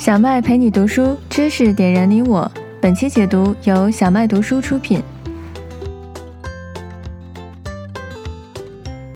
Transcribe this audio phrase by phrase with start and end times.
[0.00, 2.50] 小麦陪你读书，知识点燃你我。
[2.80, 5.02] 本期解读由小麦读书出品。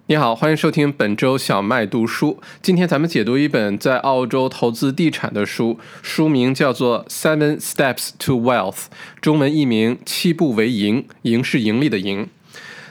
[0.04, 2.38] 你好，欢迎收听本周小麦读书。
[2.60, 8.72] 今天咱们解读一本在澳洲投资地产的书，书名叫做《Seven Steps to Wealth》，
[9.22, 12.28] 中文译名《七步为营》，营是盈利的营。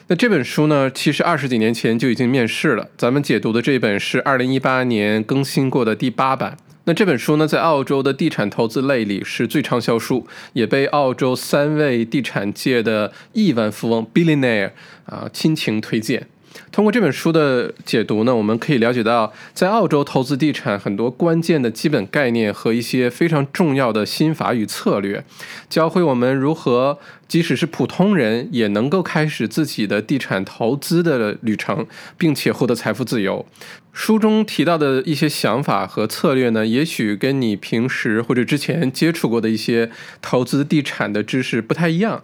[0.08, 2.90] 那这本书呢，其实二十几年前就已经面世了。
[2.98, 6.58] 咱们解读的这本是二零一八年更新过的第八版。
[6.86, 14.72] 那这本书呢，在澳洲的地产投资类里是最畅销书，也被澳洲三位地产界的亿万富翁 （billionaire）
[15.06, 16.28] 啊亲情推荐。
[16.72, 25.24] 通过这本书的解读呢，我们可以了解到，在澳洲投资地产很多关键的基本概念和一些非常重要的心法与策略，
[25.70, 31.86] 教会我们如何即使是普通人也能够开始自己的地产投资的旅程，
[32.18, 33.46] 并且获得财富自由。
[33.92, 42.24] 书中提到的一些想法和策略呢，也许跟你平时或者之前接触过的一些投资地产的知识不太一样。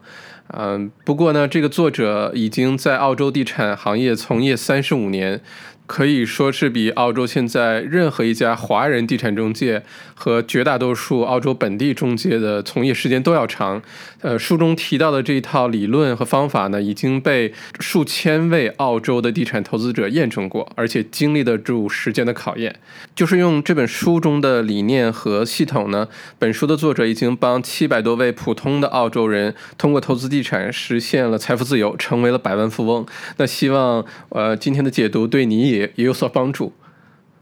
[0.57, 5.41] 嗯，不过呢，这个作者已经在澳洲地产行业从业三十五年。
[5.89, 9.81] 可以说是比澳洲现在任何一家华人地产中介
[10.13, 13.81] 和绝大多数澳洲本地中介的从业时间都要长。
[14.21, 22.75] 呃，书中提到的这一套理论和方法呢，已经被数千位澳洲的地产投资者验证过，而且经历得住时间的考验。
[23.15, 33.03] 就是用这本书中的理念和系统呢，本书的作者已经帮七百多位普通的澳洲人通过投资地产实现了财富自由，成为了百万富翁。
[33.37, 35.78] 那希望呃今天的解读对你也。
[35.79, 36.73] 也也有所帮助。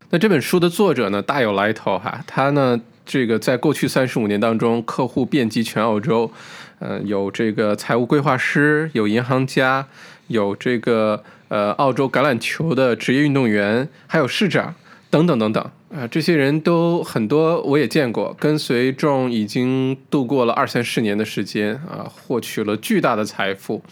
[0.09, 2.23] 那这本书的作者呢，大有来头哈。
[2.25, 6.31] 他呢，这个在过去三十五年当中，客户遍及全澳洲，
[6.79, 9.85] 嗯，有这个财务规划师，有银行家，
[10.27, 14.73] 有这个呃澳洲橄榄球的职业运动员，还有市长
[15.09, 15.61] 等等等等
[15.93, 16.07] 啊。
[16.07, 23.83] 这些人都很多，我也见过，跟随众已经度过了二三十年的时间啊，获取了巨大的财富。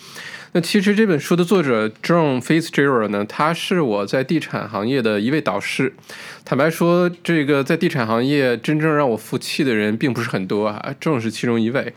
[0.55, 5.91] 那其实这本书的作者 John Fitzgerald 呢，他是我在地产行业的一位导师。
[6.45, 11.93] 坦白说，这个在地产行业真正让我服气的人并不是很多啊，John 是其中一位。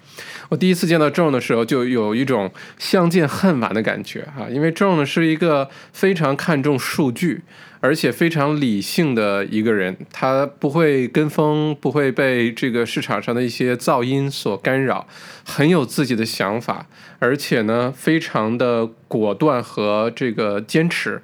[0.49, 7.43] 我第一次见到 John 的时候，就有一种相见恨晚的感觉啊，因为 John 呢是一个非常看重数据。
[7.81, 15.06] 而且非常理性的一个人，他不会跟风，不会被这个市场上的一些噪音所干扰，
[15.44, 16.87] 很有自己的想法，
[17.21, 21.22] 而且呢，非常的果断和这个坚持，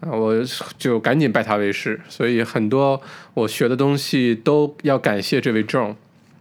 [0.00, 0.34] 啊，我
[0.76, 2.00] 就赶紧拜他为师。
[2.08, 3.00] 所以很多
[3.34, 5.94] 我学的东西都要感谢这位 John。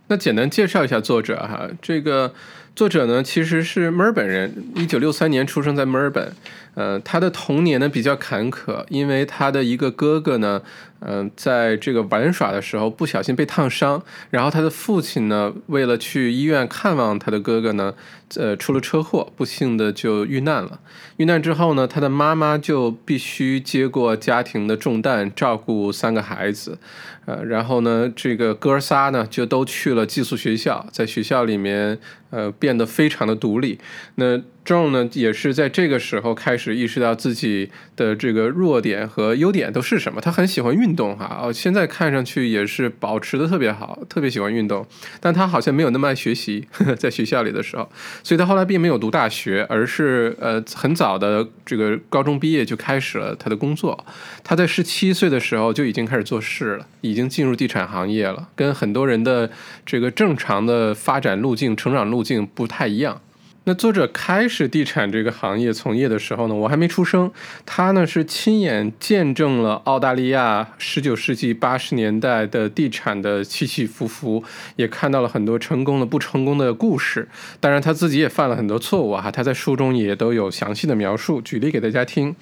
[0.07, 2.33] 那简单介绍一下作者哈，这个
[2.75, 6.33] 作者呢其实是墨尔本人，一九六三年出生在墨尔本。
[6.73, 10.61] 呃，他的童年呢比较坎坷，因为他的一个哥哥呢，
[11.01, 17.93] 嗯，在这个玩耍的时候不小心被烫伤，然后他的父亲呢，为了去医院看望他的哥哥呢，
[18.35, 20.79] 呃，出了车祸，不幸的就遇难了。
[21.17, 26.77] 遇难之后呢，他的妈妈就必须接过家庭的重担，照顾三个孩子，
[27.25, 31.99] 呃，然后呢，这个哥仨呢就都去了寄宿学校，在学校里面，
[32.29, 33.77] 呃，变得非常的独立。
[34.15, 40.21] 那 John 呢，也是在这个时候开始意识到自己的这个弱点和优点都是什么。
[40.21, 44.85] 他很喜欢运动，哈，哦，现在看上去也是保持的特别好，特别喜欢运动。
[45.19, 47.89] 但他好像没有那么爱学习， 在学校里的时候，
[48.23, 54.05] 所以他后来并没有读大学，而是呃很早的这个高中毕业就开始了他的工作。
[54.43, 59.49] 他在十七岁的时候就已经开始做事了，已经进入地产行业了，跟很多人的
[59.83, 63.19] 这个正常的发展路径、成长路径不太一样。
[63.65, 67.31] 那作者开始地产这个行业从业的时候呢，我还没出生。
[67.63, 74.43] 他呢是亲眼见证了澳大利亚十九世纪八十年代的地产的起起伏伏，
[74.77, 77.29] 也看到了很多成功的、不成功的故事。
[77.59, 82.35] 当然他自己也犯了很多错误啊，他在书中也都有详细的描述，举例给大家听。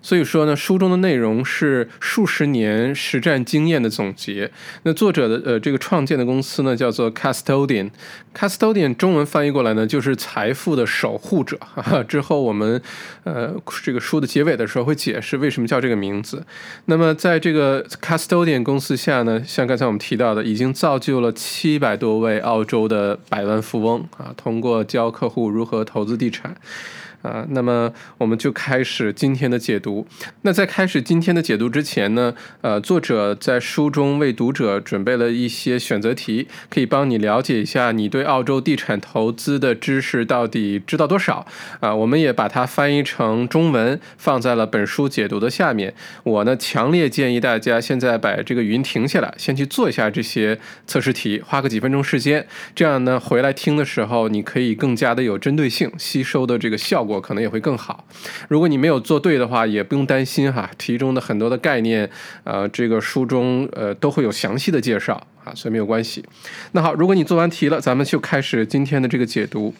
[0.00, 4.50] 所以说呢，书中的内容是数十年实战经验的总结。
[4.84, 11.58] 那作者的呃这个创建的公司呢叫做 Custodian，Custodian 中文翻译过来呢就是财富的守护者。
[12.08, 12.80] 之后我们
[13.24, 13.52] 呃
[13.82, 16.46] 这个书的结尾的时候会解释为什么叫这个名字。
[16.86, 26.56] 那么在这个 Custodian 公司下呢，像刚才我们提到的，已经造就了七百多位澳洲的百万富翁啊，通过教客户如何投资地产。
[27.22, 30.06] 啊，那么我们就开始今天的解读。
[30.42, 41.44] 那在开始今天的解读之前呢，呃，作者在书中为读者准备了一些选择题，可以帮你了解一下你对澳洲地产投资的知识到底知道多少
[41.80, 41.92] 啊。
[41.92, 45.94] 我们也把它翻译成中文，放在了本书解读的下面。
[46.22, 57.04] 我呢，强烈建议大家现在把这个语音停下来，先去做一下这些测试题，花个几分钟时间，这样呢，回来听的时候你可以更加的有针对性，吸收的这个效。
[57.07, 58.04] 果我可能也会更好。
[58.48, 60.70] 如果你没有做对的话，也不用担心哈。
[60.76, 62.08] 题中的很多的概念，
[62.44, 65.14] 呃，这个书中呃都会有详细的介绍
[65.44, 66.24] 啊，所以没有关系。
[66.72, 69.74] 那好，如果你做完题了，咱们就开始今天的这个解读。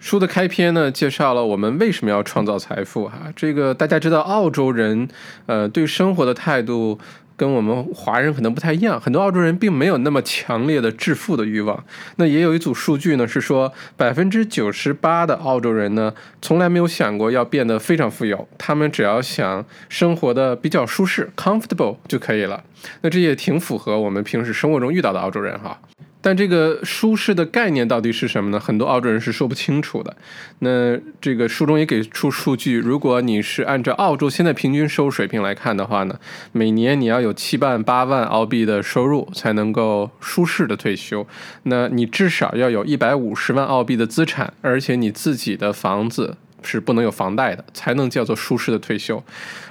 [0.00, 3.32] 书的开篇呢，介绍了我们为什么要创造财富哈。
[3.36, 5.06] 这个大家知道，澳洲人
[5.46, 6.98] 呃对生活的态度。
[7.36, 11.84] 跟我们华人可能不太一样，很多澳洲人并没有那么强烈的致富的欲望。
[12.16, 22.62] 那也有一组数据呢，是说百分之九十八的澳洲人呢，从来没有想过要变得非常富有，他们只要想生活的比较舒适 （comfortable） 就可以了。
[23.00, 25.78] 那这也挺符合我们平时生活中遇到的澳洲人哈。
[26.22, 28.58] 但这个舒适的概念到底是什么呢？
[28.58, 30.16] 很多澳洲人是说不清楚的。
[30.60, 36.18] 那这个书中也给出数据，如果你是按照澳洲现在平均收入水平来看的话呢，
[36.52, 41.26] 每年你要有七万八万澳币的收入才能够舒适的退休。
[41.64, 46.36] 那你至少要有一百五十万澳币的资产，而且你自己的房子。
[46.62, 49.22] 是不能有房贷的，才能叫做舒适的退休。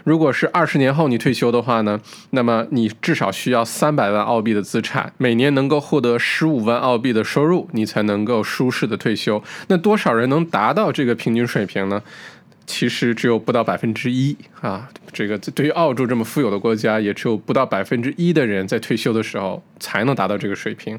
[0.03, 1.99] 如果是二十年后你退休的话呢，
[2.31, 9.43] 那么你至少需要三百万澳币的资产，每年能够获得十五万澳币的收入，你才能够舒适的退休。
[9.67, 12.01] 那多少人能达到这个平均水平呢？
[12.67, 14.87] 其实只有不到百分之一啊。
[15.11, 20.97] 这个对于澳洲这么富有的国家，也只有不到百分之一的人在退休的时候才能达到这个水平。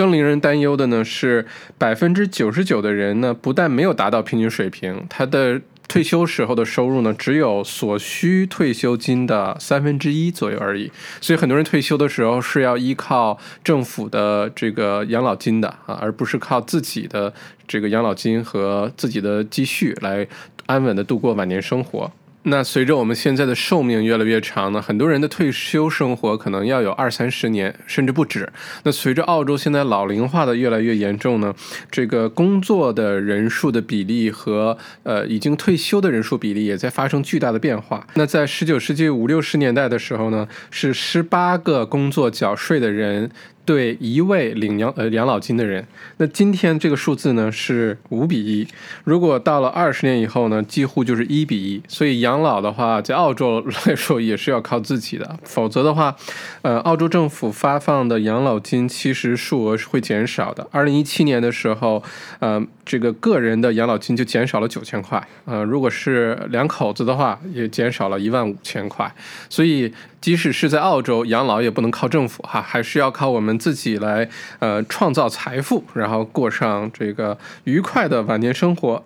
[0.00, 1.44] 更令人担忧的呢是，
[1.76, 10.90] 百分之九十九的人呢，不但没有达到平均水平，他的退休时候的收入呢，只有所需退休金的三分之一左右而已。
[11.20, 17.34] 所以很多人退休的时候是要依靠政府的这个养老金的啊，而不是靠自己的
[17.68, 20.26] 这个养老金和自己的积蓄来
[20.64, 22.10] 安稳的度过晚年生活。
[22.44, 28.50] 那随着我们现在的寿命越来越长呢，很多人的退休生活可能要有二三十年，甚至不止。
[28.84, 31.54] 那随着澳洲现在老龄化的越来越严重呢，
[31.90, 38.06] 这个工作的人数的比例和呃已经退休的人数比例也在发生巨大的变化。
[38.14, 43.30] 那在十九世纪五六十年代的时候呢，是十八个工作缴税的人。
[43.64, 45.86] 对一位领养呃养老金的人，
[46.16, 48.66] 那今天这个数字呢是五比一。
[49.04, 51.80] 如果到了二十年以后呢，几乎就是一比一。
[51.86, 56.16] 所以养老的话，在澳洲来说也是要靠自己的，否则的话，
[56.62, 60.66] 呃，澳洲政府发放的养老金其实数额是会减少的。
[60.72, 62.02] 二零一七年的时候，
[62.40, 69.14] 呃，这个个人的养老金就减少了九千块，呃，如果是两口子的话，也减少了一万五千块。
[69.48, 69.92] 所以。
[70.20, 74.28] 即使是在澳洲养老，也不能靠政府哈，还是要靠我们自己来
[74.58, 79.02] 呃创造财富，然后过上这个愉快的晚年生活。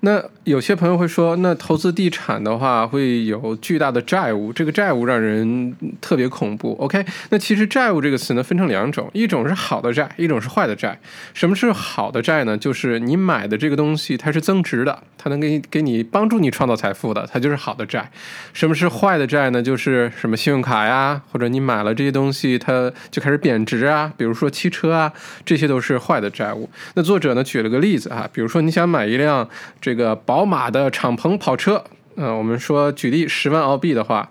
[0.00, 6.76] 那有些朋友会说，那投资地产的话会有巨大的债务，这个债务让人特别恐怖。
[6.78, 11.00] OK，那其实债务这个词呢分成两种，一种是好的债，一种是坏的债。
[11.34, 12.56] 什么是好的债呢？
[12.56, 18.08] 就是你买的这个东西它是增值的，它能给你给你帮助你创造财富的，它就是好的债。
[18.52, 19.60] 什么是坏的债呢？
[19.60, 24.12] 就是什么信用卡呀，或者你买了这些东西，它就开始贬值啊。
[24.16, 25.12] 比如说汽车啊，
[25.44, 26.68] 这些都是坏的债务。
[26.94, 29.48] 那作者呢举了个例子啊，比如说你想买一辆
[29.80, 31.84] 这个宝马的敞篷跑车，
[32.16, 34.28] 嗯，我们说举例十万澳币的话。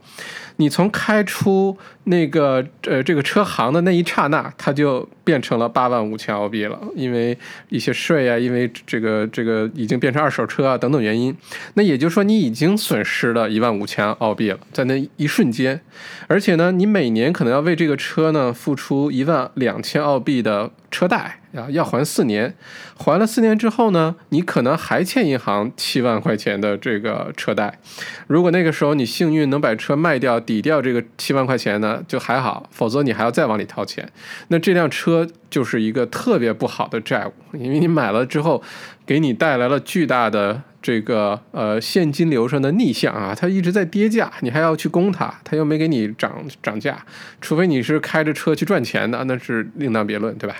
[0.58, 7.38] 你从开出那个呃这个车行的那一刹那，它就变成了八万五千澳币了，因为
[7.70, 11.36] 一些税啊，因为这个这个已经变成二手车啊等等原因。
[11.76, 15.80] 那也就是说，你已经损失了一万五千澳币了，在那一瞬间。
[16.28, 21.40] 而且呢，你每年可能要为这个车呢付出一万两千澳币的车贷。
[21.58, 22.56] 啊，要还四年，
[22.96, 27.80] 还了四年之后呢，你可能还欠银行七万块钱的这个车贷。
[28.28, 34.08] 如果那个时候你幸运能把车卖掉抵掉这个七万块钱呢，就还好；否则你还要再往里掏钱。
[34.50, 38.62] 那这辆车就是一个特别不好的债务，因为你买了之后，
[39.06, 47.04] 给你带来了巨大的这个呃现金流上的逆向啊，它一直在跌价，你还要去供它，它又没给你涨涨价，
[47.42, 50.56] 除非你是开着车去赚钱的，那是另当别论，对吧？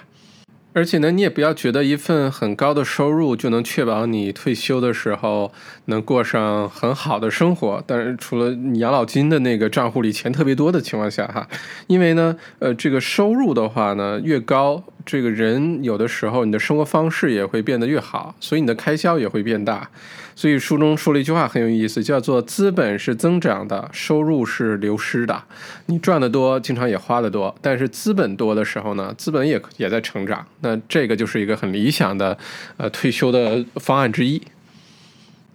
[0.74, 5.52] 而且呢，你也不要觉得一份很高的收入就能确保你退休的时候
[5.86, 7.84] 能过上很好的生活。
[7.88, 11.48] 当然，除了你养老金的那个账户里钱特别多的情况下，哈，
[11.88, 14.84] 因为呢，呃，这个收入的话呢，越高。
[15.04, 19.90] 这个人有的时候你的生活方式也会变得越好，所以你的开销也会变大。
[20.38, 25.44] 所以书中说了一句话很有意思，叫做“资本是增长的，收入是流失的”。
[25.88, 30.46] 你赚得多，经常也花得多，但是资本多的时候呢，资本也也在成长。
[30.62, 32.38] 那这个就是一个很理想的
[32.78, 34.40] 呃退休的方案之一。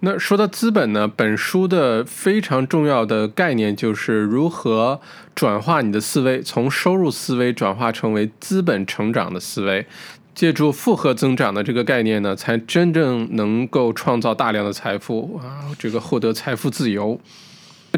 [0.01, 4.99] 那说到资本呢，本书的非常重要的概念就是如何
[5.33, 9.87] 转化你的思维，从收入思维转化成为资本成长的思维。
[10.33, 17.19] 借助复合增长的这个概念呢，才真正能够创造大量的财富啊，这个获得财富自由。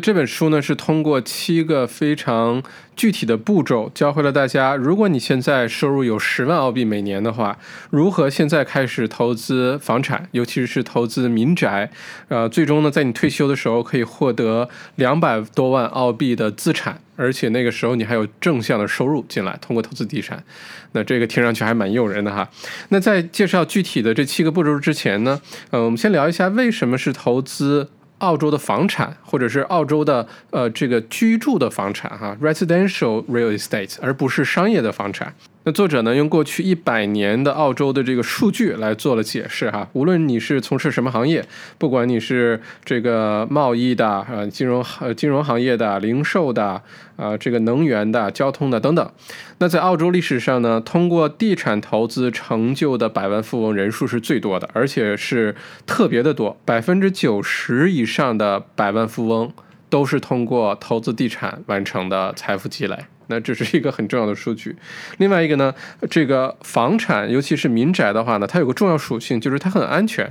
[0.01, 2.61] 这本书呢是通过七个非常
[2.97, 7.57] 具体的步骤，教会了大家，如果你现在收入有十万澳币每年的话，
[7.89, 11.89] 如何现在开始投资房产，尤其是投资民宅，
[12.27, 20.43] 呃，最终呢，在你退休的时候可以获得两百多万澳币的资产，而且那个时候你还有正向的收入进来，通过投资地产，
[20.91, 22.49] 那这个听上去还蛮诱人的哈。
[22.89, 27.89] 那在介绍具体的这七个步骤之前呢，呃，我们先聊一下为什么是投资。
[28.19, 35.33] 澳洲的房产，或者是澳洲的呃这个居住的房产哈，residential real estate，而不是商业的房产。
[35.67, 39.89] 那作者呢，用过去一百年的澳洲的这个数据来做了解释哈。
[39.93, 41.43] 无论你是从事什么行业，
[41.79, 46.79] 不管你是这个贸易的、呃金融、呃金融行业的、零售的、
[47.15, 49.11] 啊这个能源的、交通的等等，
[49.57, 55.55] 那在澳洲历史上呢，通过地产投资成就的百万富翁人数是最多的，而且是
[55.87, 59.51] 特别的多，百分之九十以上的百万富翁
[59.95, 62.97] 都是通过投资地产完成的财富积累。
[63.27, 64.75] 那这是一个很重要的数据。
[65.19, 65.73] 另外一个呢，
[66.09, 70.29] 这个房产，尤其是民宅的话呢，它有个重要属性，就是它很安全。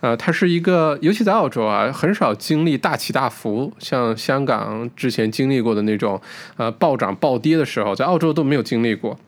[0.00, 6.18] 呃，它是一个，尤其在澳洲啊，很少经历大起大伏，像香港之前经历过的那种
[6.56, 9.18] 呃暴涨暴跌的时候，在澳洲都没有经历过。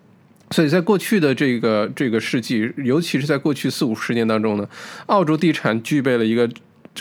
[0.53, 4.67] 所以在过去的这个这个世纪，尤其是在过去四五十年当中呢，
[5.09, 6.49] 澳洲地产具备了一个。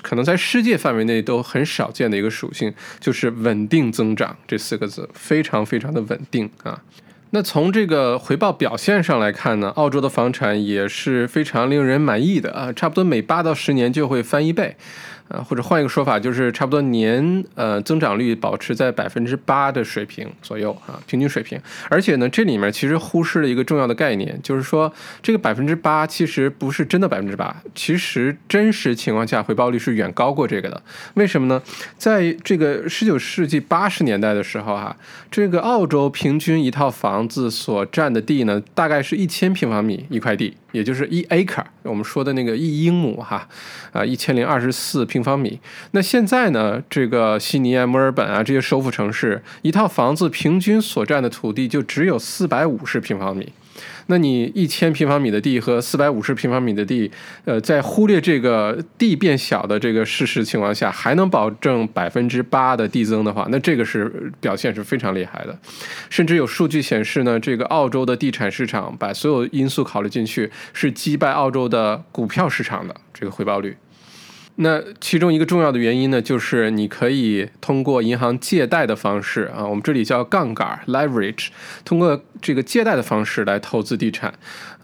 [0.01, 6.81] 可能在世界范围内都很少见的一个属性，就是稳定增长这四个字，非常非常的稳定啊。
[7.31, 14.77] 那从这个回报表现上来看呢，澳洲的房产也是非常令人满意的啊，差不多每八到十年就会翻一倍。
[15.27, 21.59] 呃，或者换一个说法，就是差不多年呃增长率保持在百分之八的水平左右啊，平均水平。
[21.89, 24.91] 而且呢，这里面其实忽视了一个重要的概念，就是说
[25.23, 30.81] 这个百分之八其实不是真的百分之八，其实真实情况下回报率是远高过这个的。
[31.15, 31.61] 为什么呢？
[31.97, 34.95] 在这个十九世纪八十年代的时候哈，
[35.31, 40.55] 这个澳洲平均一套房子所占的地呢，大概是一千平方米一块地。
[40.75, 43.47] 也就是一 acre，我们说的那个一英亩哈，
[43.93, 45.59] 啊一千零二十四平方米。
[45.91, 53.53] 那现在呢，这个悉尼啊、墨尔本啊这些首府城市，一套房子平均所占的土地就只有四百五十平方米。
[54.07, 57.09] 那你一千平方米的地和四百五十平方米的地，
[57.45, 65.57] 呃，在忽略这个地变小的这个事实情况下，还能保证百分之八的递增的话，那这个是表现是非常厉害的。
[66.09, 73.75] 甚至有数据显示呢，这个澳洲的地产市场把所有因素考虑进去，是击败澳洲的股票市场的这个回报率。
[74.57, 81.47] 那其中一个重要的原因呢，就是你可以通过银行借贷的方式啊，我们这里叫杠杆 （leverage），
[81.83, 84.33] 通过这个借贷的方式来投资地产。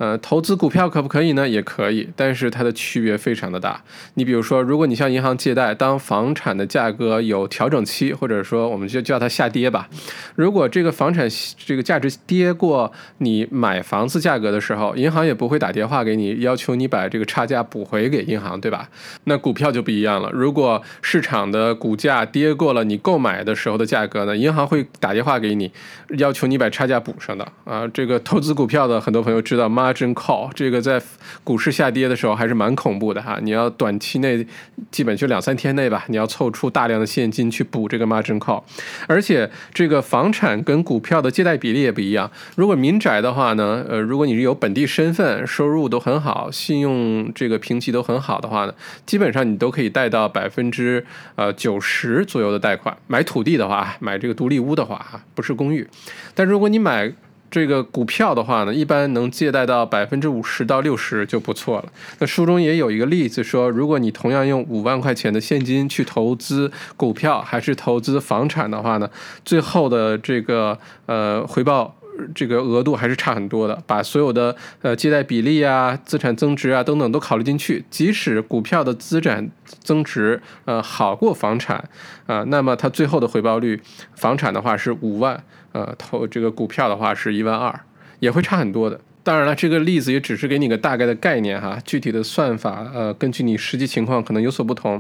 [0.02, 1.48] 呃，投资股票可不可以呢？
[1.48, 3.80] 也可以，但是它的区别非常的大。
[4.16, 9.88] 你比如说，如果你向银行借贷，当房产的价格有调整期，或者说我们就叫它下跌吧。
[10.34, 18.90] 如果这个房产这个价值跌过你买房子价格的时候，银行也不会打电话给你要求你把这个差价补回给银行，对吧？
[19.26, 20.32] 那股票就不一样了。
[20.34, 25.72] 如果市场的股价跌过了你购买的时候的价格呢，银行会打电话给你
[26.18, 27.48] 要求你把差价补上的。
[27.66, 29.98] 啊，这个投资股票的很多朋友知道吗？
[30.02, 31.02] 真 call 这个在
[31.44, 34.46] 股市下跌的时候还是蛮恐怖的哈，你要短期内
[34.90, 38.64] 基本就两三天内吧，你要凑出大量的现金去补这个 margin call，
[39.08, 42.32] 而且这个房产跟股票的借贷比例也不一样。
[42.56, 48.74] 如果民宅的话呢，呃，如果你是有本地身份，收入都很好，信用这个评级都很好的话呢，
[49.06, 51.06] 基本上你都可以贷到百分之
[51.36, 52.98] 呃九十左右的贷款。
[53.08, 55.88] 买土地的话，买这个独立屋的话哈，不是公寓，
[56.34, 57.14] 但如果你买。
[57.52, 61.92] 这个股票的话呢，一般能借贷到百分之五十到六十就不错了。
[62.20, 69.10] 那书中也有一个例子说，如果你同样用五万块钱的现金去投资股票，还是投资房产的话呢，
[69.44, 71.94] 最后的这个呃回报
[72.34, 73.84] 这个额度还是差很多的。
[73.86, 79.52] 把所有的呃借贷比例啊、资产增值啊等等都考虑进去，即使股票的资产
[79.84, 81.84] 增值呃好过房产
[82.28, 83.82] 啊，那么它最后的回报率，
[84.16, 85.44] 房产的话是五万。
[85.74, 87.80] 呃，投这个股票的话是一万二，
[88.20, 89.00] 也会差很多的。
[89.24, 95.00] 当然了，这个例子也只是给你个大概的概念哈，具体的算法呃，根据你实际情况可能有所不同。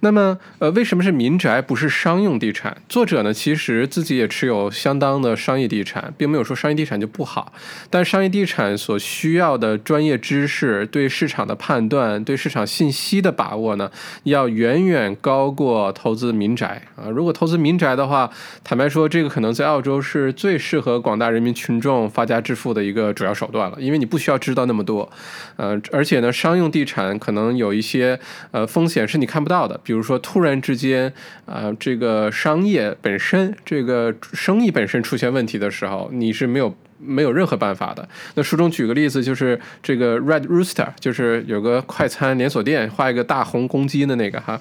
[0.00, 2.76] 那么呃，为什么是民宅不是商用地产？
[2.86, 7.52] 作者呢其实自己也持有相当的商业地产，并没有说商业地产就不好。
[7.88, 13.90] 但商业地产所需要的专业知识、对市场的判断、对市场信息的把握呢，
[14.24, 17.08] 要远远高过投资民宅啊。
[17.08, 18.30] 如果投资民宅的话，
[18.62, 23.61] 坦白说，这个可能在澳洲是最适合广大人民群众发家致富的一个主要手段。
[23.78, 25.10] 因为你不需要知道那么多，
[25.56, 28.18] 呃，而且呢，商用地产可能有一些
[28.50, 31.12] 呃风险是你看不到的，比如说突然之间，
[31.46, 38.08] 呃，这个商业本身，这个生意本身出现问题的时候，你是没有没有任何办法的。
[38.34, 44.60] 那书中举个例子，就是这个 Red Rooster，就是有个快餐连锁店，画一个大红公鸡的那个哈，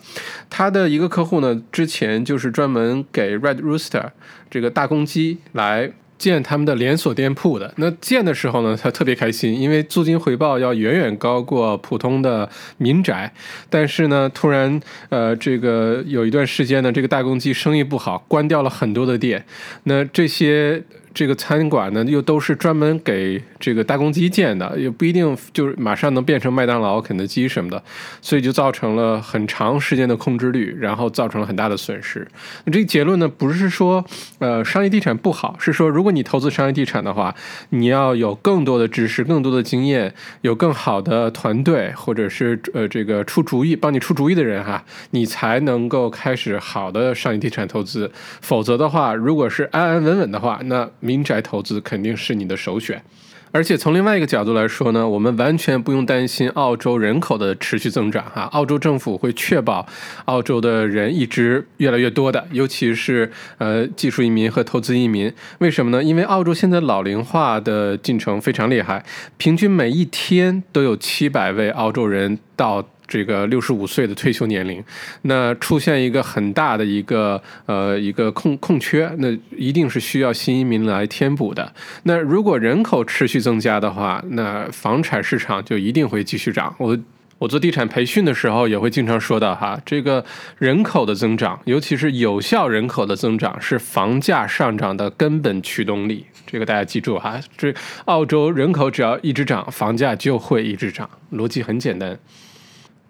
[0.49, 4.09] 他的一个客户呢，之前就是专门给 Red Rooster
[4.49, 5.91] 这个大公鸡来。
[6.21, 12.47] 建他们的连锁店铺的那建的时候呢，他特别开心，因为租金回报要远远高过普通的
[12.77, 13.33] 民宅。
[13.69, 19.43] 但是呢，突然呃，这个有一段时间呢，这个大公鸡生意不好，关掉了很多的店。
[19.83, 20.83] 那这些。
[21.13, 27.81] 这个餐馆呢，又都是专门给这个大公鸡建的，也不一定就是马上能变成麦当劳、肯德基什么的，
[28.21, 32.25] 所以就造成了很长时间的空置率，然后造成了很大的损失。
[32.65, 34.03] 那这个结论呢，不是说
[34.39, 37.33] 呃商业地产不好，是说如果你投资商业地产的话，
[37.69, 48.09] 你要有更多的知识、更多的经验，有更好的团队，或者是呃这个出主意、帮你出主意的人哈，你才能够开始好的商业地产投资。
[48.41, 53.03] 否则的话，如果是安安稳稳的话，那民宅投资肯定是你的首选，
[53.51, 58.43] 而且从另外一个角度来说呢，我们完全不用担心澳洲人口的持续增长哈。
[58.53, 59.85] 澳洲政府会确保
[60.25, 65.33] 澳洲的人一直越来越多的，尤其是呃技术移民和投资移民。
[65.57, 66.01] 为什么呢？
[66.01, 69.03] 因为澳洲现在老龄化的进程非常厉害，
[69.37, 72.87] 平均每一天都有七百位澳洲人到。
[73.11, 74.81] 这个六十五岁的退休年龄，
[75.23, 79.27] 那出现一个很大的一个呃一个空空缺，那
[79.57, 81.73] 一定是需要新移民来填补的。
[82.03, 86.73] 那如果人口持续增加的话，那房产市场就一定会继续涨。
[86.77, 86.97] 我
[87.37, 90.23] 我做地产培训的时候也会经常说到哈，这个
[90.57, 96.25] 人口的增长，尤其是有效人口的增长，是房价上涨的根本驱动力。
[96.47, 97.73] 这个大家记住哈，这
[98.05, 102.17] 澳洲人口只要一直涨，房价就会一直涨，逻辑很简单。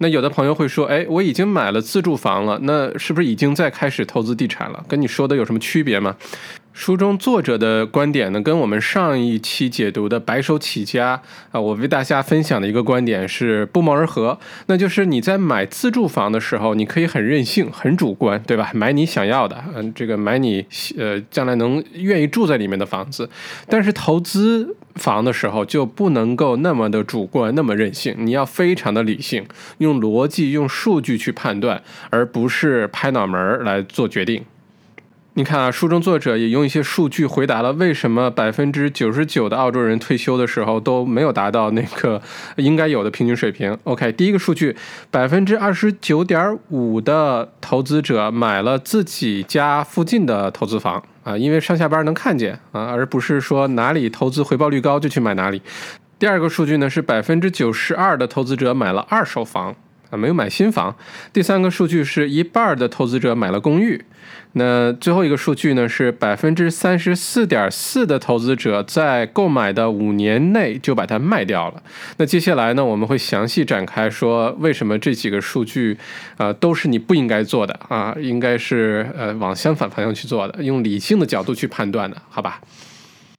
[0.01, 4.83] 那有的朋友会说，哎，我已经买了自住房了，那是不是已经在开始投资地产了？
[4.87, 6.15] 跟你说的有什么区别吗？
[6.73, 14.39] 书中作者的观点呢，跟我们上一期解读的白手起家啊，我为大家分享的一个观点是不谋而合。
[14.67, 18.71] 那就是你在买自住房的时候，你可以很任性、很主观，对吧？
[18.73, 20.65] 买你想要的，嗯，这个买你
[20.97, 23.29] 呃将来能愿意住在里面的房子。
[23.67, 29.45] 但是投资房的时候就不能够那么的主观、那么任性，你要非常的理性，
[29.79, 34.43] 用逻辑、用数据去判断，而不是拍脑门来做决定。
[35.34, 42.22] 你看啊，书中作者也用一些数据回答了为什么百分之九十九的澳洲人退休的时候都没有达到那个
[42.58, 43.78] 应该有的平均水平。
[43.86, 44.76] OK，第一个数据，
[45.10, 55.62] 百分之二十九点五的投资者买了自己家附近的投资房啊，因为上下班能看见啊，而不是说哪里投资回报率高就去买哪里。
[56.20, 59.74] 第二个数据呢是百分之九十二的投资者买了二手房
[60.10, 60.94] 啊，没有买新房。
[61.32, 64.04] 第三个数据是一半的投资者买了公寓。
[64.53, 65.87] 那最后一个数据呢？
[65.87, 71.81] 是百分之三十四点四的投资者在购买的五年内就把它卖掉了。
[72.17, 75.97] 那接下来呢，我们会详细展开说为什么这几个数据，
[76.37, 82.59] 呃，都是你不应该做的啊，应该是呃往相反方向去做的，用理性的角度去判断的，好吧？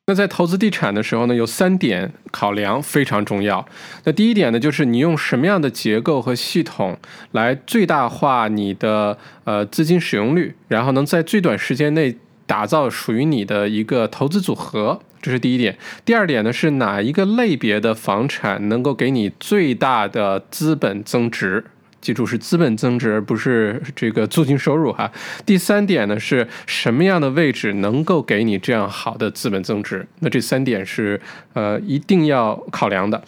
[0.07, 3.65] 那在投资地产的时候呢，有三点考量非常重要。
[4.03, 6.99] 那第一点呢，就是你用什么样的结构和系统
[7.31, 15.79] 来最大化你的呃资金使用率，然后能在最短时间内打造属于你的一个投资组合，这是第一点。
[16.05, 21.65] 第二点呢，是哪一个类别的房产能够给你最大的资本增值？
[22.03, 25.11] 记住是资本增值，而不是这个租金收入哈。
[25.47, 30.07] 第三点呢，是什么样的位置能够给你这样好的资本增值？
[30.19, 31.19] 那这三点是
[31.55, 33.23] 呃一定要考量的。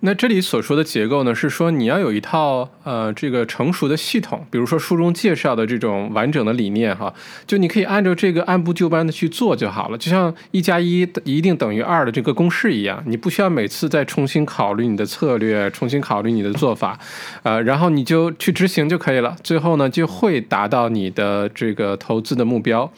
[0.00, 7.12] 那这里所说的结构呢，是说你要有一套呃这个成熟的系统，比如说书中介绍的这种完整的理念哈，
[7.48, 16.96] 就你可以按照这个按部就班的去做就好了，就像一加一一定等于二的这个公式一样，你不需要每次再重新考虑你的策略，重新考虑你的做法，
[17.42, 22.88] 呃，然后你就去执行就可以了，最后呢就会达到你的这个投资的目标。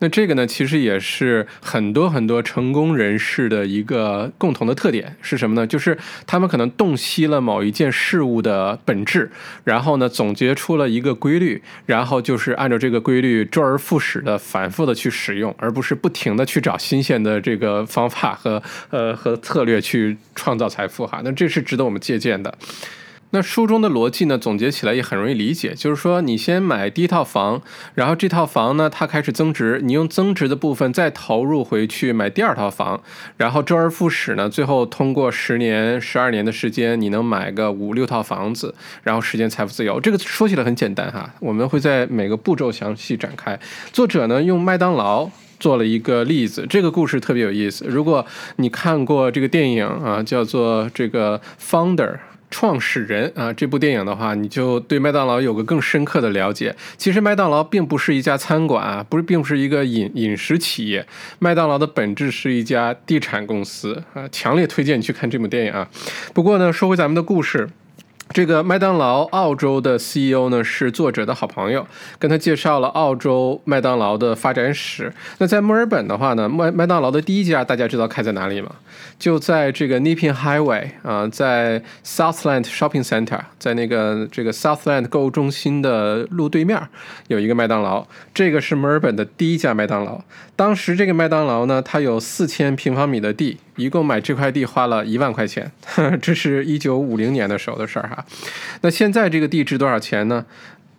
[0.00, 5.66] 那这个呢，其实也是很多很多成功人士的一个共同的特点是什么呢？
[5.66, 9.30] 就是他们可能洞悉了某一件事物的本质，
[9.64, 21.20] 然后呢总结出了一个规律，然后就是按照这个规律周而复始的反复的去使用，而不是不停的去找新鲜的这个方法和呃和策略去创造财富哈。
[21.24, 22.52] 那这是值得我们借鉴的。
[23.34, 27.60] 那书中的逻辑呢，总结起来也很容易理解，就是说你先买第一套房，
[27.96, 33.02] 然后这套房呢它开始增值，你用增值的部分再投入回去买第二套房，
[33.36, 40.00] 然后周而复始呢，最后通过十年、十二年的时间，你能买个五六套房子，然后实现财富自由。
[40.00, 43.58] 这个说起来很简单哈，我们会在每个步骤详细展开。
[43.92, 47.84] 作者呢用麦当劳做了一个例子，这个故事特别有意思。
[47.88, 48.24] 如果
[48.58, 52.18] 你看过这个电影啊，叫做这个 Founder。
[52.54, 56.72] 创始人啊，这部电影的话，你就对麦当劳有个更深刻的了解。
[56.96, 61.04] 其实麦当劳并不是一家餐馆啊，不是，并不是一个饮饮食企业。
[61.40, 65.90] 麦当劳的本质是一家地产公司啊，强烈推荐你去看这部电影啊。
[66.32, 67.68] 不过呢，说回咱们的故事。
[68.30, 71.86] 这个麦当劳澳洲的 CEO 呢是作者的好朋友，
[72.18, 75.12] 跟他介绍了澳洲麦当劳的发展史。
[75.38, 78.70] 那在墨尔本的话呢，麦麦当劳的第一家大家知道开在哪里吗？
[79.18, 86.80] 就在这个 Nepean Highway 啊，在 Southland Shopping Center，在那个这个 Southland 购物中心的路对面
[87.28, 88.04] 有一个麦当劳。
[88.32, 90.20] 这个是墨尔本的第一家麦当劳。
[90.56, 93.58] 当时这个麦当劳呢，它有四千平方米的地。
[93.76, 95.72] 一共买这块地花了一万块钱，
[96.22, 98.24] 这是一九五零年的时候的事儿哈。
[98.82, 100.46] 那现在这个地值多少钱呢？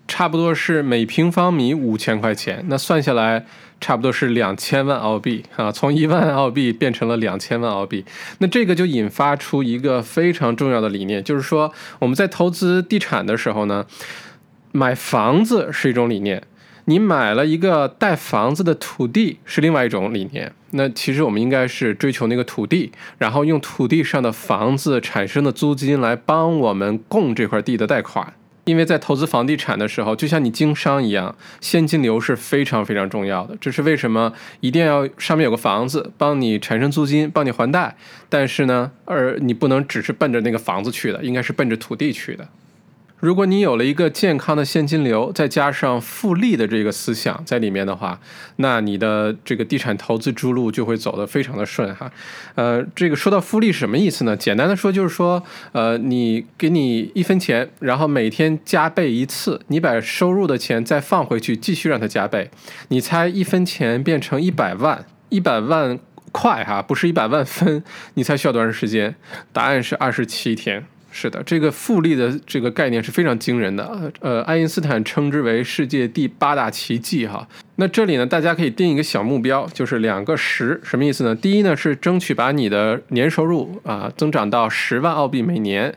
[0.08, 2.64] 差不多是每平方米五千块钱。
[2.68, 3.46] 那算下来，
[3.82, 8.06] 差不多是两千万澳币啊，从一万澳币变成了两千万澳币。
[8.40, 13.86] 那这个就引发出一个非常重要的理念，就是说我们在投资地产的时候呢，
[14.74, 16.44] 买房子是一种理念。
[16.86, 28.34] 你买了一个带房子的土地是另外一种理念，那其实我们应该是追求那个土地，然后用土地上的房子产生的租金来帮我们供这块地的贷款。
[28.66, 33.56] 因为在投资房地产的时候，就像你经商一样，现金流是非常非常重要的。
[33.62, 37.96] 这是为什么一定要上面有个房子帮你产生租金，帮你还贷。
[38.28, 42.48] 但是呢，而你不能只是奔着那个房子去的，应该是奔着土地去的。
[43.20, 48.20] 如果你有了一个健康的现金流，再加上复利的这个思想在里面的话，
[48.58, 52.12] 那你的这个地产投资之路就会走得非常的顺哈。
[52.56, 54.36] 呃，这个说到复利什么意思呢？
[54.36, 62.52] 简单的说就是说，呃，你给你一分钱，然后每天加倍一次，你把收入的钱再放回去，继续让它加倍。
[62.90, 65.98] 你猜一分钱变成一百万，一百万
[66.34, 67.82] 块哈，不是一百万分，
[68.16, 69.16] 你猜需要多长时间？
[69.54, 70.86] 答案是二十七天。
[71.18, 74.12] 是的，这个复利的这个概念是非常惊人的。
[74.20, 77.48] 呃，爱因斯坦称之为世界第八大奇迹哈。
[77.78, 81.34] 那这里呢，大家可以定一个小目标，就是两个十，什么意思呢？
[81.34, 85.96] 第一呢是争取把你的年收入啊增长到十万澳币每年。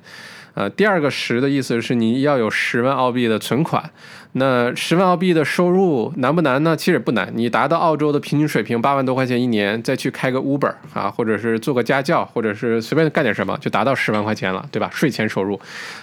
[0.59, 3.89] 呃，第二个十的意思是你要有十万澳币的存款。
[4.33, 6.77] 那十万澳币的收入难不难呢？
[6.77, 14.91] 其实不难，你达到澳洲的平均水平八万多块钱一年，再去开个 Uber 啊，或者是做个家教，或者是随便干点什么，就达到十万块钱了，对吧？
[14.93, 15.59] 税前收入。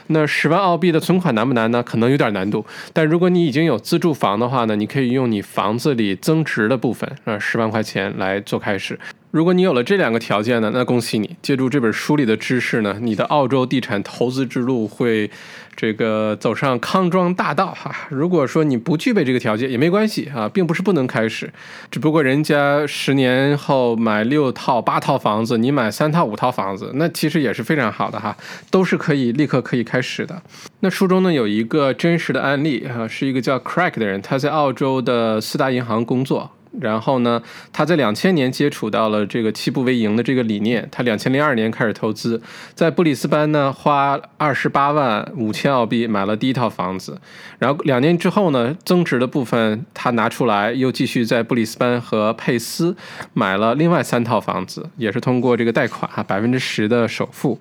[0.08, 1.84] 那十万澳币的存款难不难呢？
[1.84, 2.66] 可能有点难度。
[2.94, 8.98] 但如果你已经有自住房的话呢，你可以用你房子里增值的部分啊，十万块钱来做开始。
[9.36, 11.36] 如果你有了这两个条件呢，那恭喜你！
[11.42, 15.30] 借助这本书里的知识呢，你的澳洲地产投资之路会
[15.76, 17.94] 这个走上康庄大道哈。
[18.10, 21.52] 如果说你不具备这个条件也没关系啊，并不是不能开始，
[21.92, 28.34] 只不过人家十年后买六套八套房子，你买三套五套房子，那其实也是非常好的哈，
[28.72, 30.42] 都是可以立刻可以开始的。
[30.80, 36.50] 那书中呢有一个真实的案例啊，是一个叫 Craig 的人，他在澳洲的四大银行工作。
[36.82, 40.88] 然后呢，他在两千年接触到了这个七步为营的这个理念。
[40.92, 42.42] 他两千零二年开始投资，
[42.74, 47.20] 在布里斯班呢花二十八万五千澳币买了第一套房子。
[47.60, 52.96] 然后两年之后呢，增值的部分他拿出来，又继续在布里斯班和佩斯
[53.34, 57.58] 买了另外三套房子，也是通过这个贷款哈，百分之十的首付，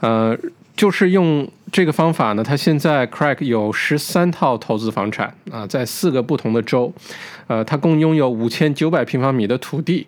[0.00, 0.36] 呃。
[0.76, 6.92] 就是用这个方法呢，他现在 Crack 有十三套投资房产啊，在四个不同的州，
[7.46, 10.06] 呃，他共拥有五千九百平方米的土地，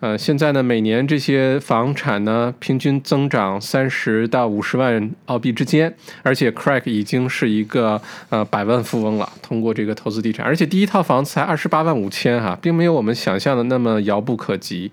[0.00, 8.00] 呃，现在呢，每年这些房产呢，平均增长三十到五十万澳币之间，而且 Crack 已经是一个
[8.30, 14.90] 呃百万富翁了，通过这个投资地产，而且第一套房子才二十八万五千哈，并没有我们想象的那么遥不可及。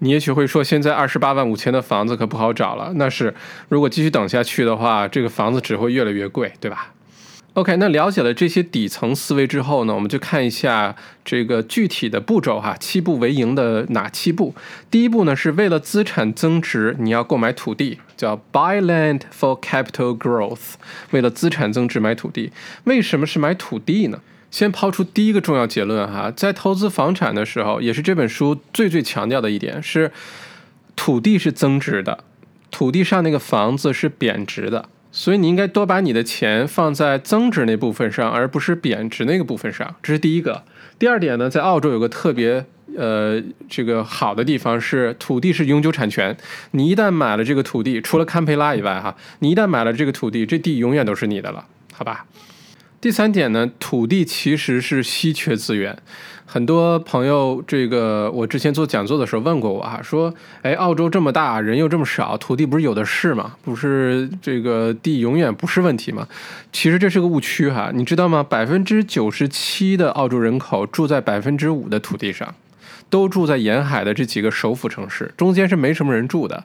[0.00, 3.34] 你也许会说，现在二十八万五千的房子可不好找了，那是
[3.68, 6.92] 如果继续等下去的话，这个房子只会越来越贵，对吧
[7.54, 14.54] ？OK，那了解了这些底层思维之后呢，我们就看一下这个具体的步骤哈，七步为营的哪七步？
[14.90, 20.74] 第一步呢，是为了资产增值，你要购买土地，叫 buy land for capital growth。
[21.12, 22.52] 为了资产增值买土地，
[22.84, 24.20] 为什么是买土地呢？
[24.50, 30.10] 先抛出第一个重要结论哈，在投资房产的时候，也是这本书最最强调的一点是，
[30.94, 32.24] 土地是增值的，
[32.70, 34.88] 土地上那个房子是贬值的。
[35.12, 39.96] 所以你应该多把你的钱放在增值那部分上，而不是贬值那个部分上。
[40.02, 40.62] 这是第一个。
[40.98, 46.36] 第二点呢，在澳洲有个特别呃这个好的地方是土地是永久产权。
[46.72, 52.26] 你一旦买了这个土地，除了堪培拉以外哈，你一旦买了这个土地，这地永远都是你的了，好吧？
[53.06, 55.96] 第三点呢，土地其实是稀缺资源。
[56.44, 63.54] 很多朋友，这个我之前做讲座的时候问过我哈，说，哎，澳洲这么大，人又这么少，土地不是有的是吗？
[63.62, 66.26] 不是这个地永远不是问题吗？
[66.72, 68.42] 其实这是个误区哈，你知道吗？
[68.42, 72.52] 百分之九十七的澳洲人口住在百分之五的土地上。
[73.08, 76.64] 都住在沿海的这几个首府城市，中间是没什么人住的，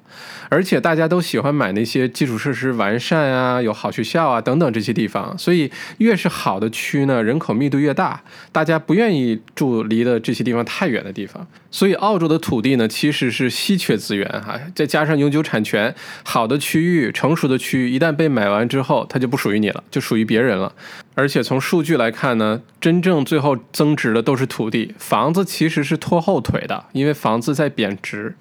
[0.50, 11.46] 而且大家都喜欢买那些基础设施完善啊、有好学校啊等等这些地方，所以越是好的区呢，人口密度越大，大家不愿意住离的这些地方太远的地方。
[11.74, 20.74] 所以澳洲的土地呢，其实是稀缺资源哈，再加上永久产权，好的区域、成熟的区域，一旦被买完之后，它就不属于你了，就属于别人了。
[21.14, 28.34] 而且从数据来看呢，真正最后增值的都是土地，房子其实是拖后后腿的，因为房子在贬值。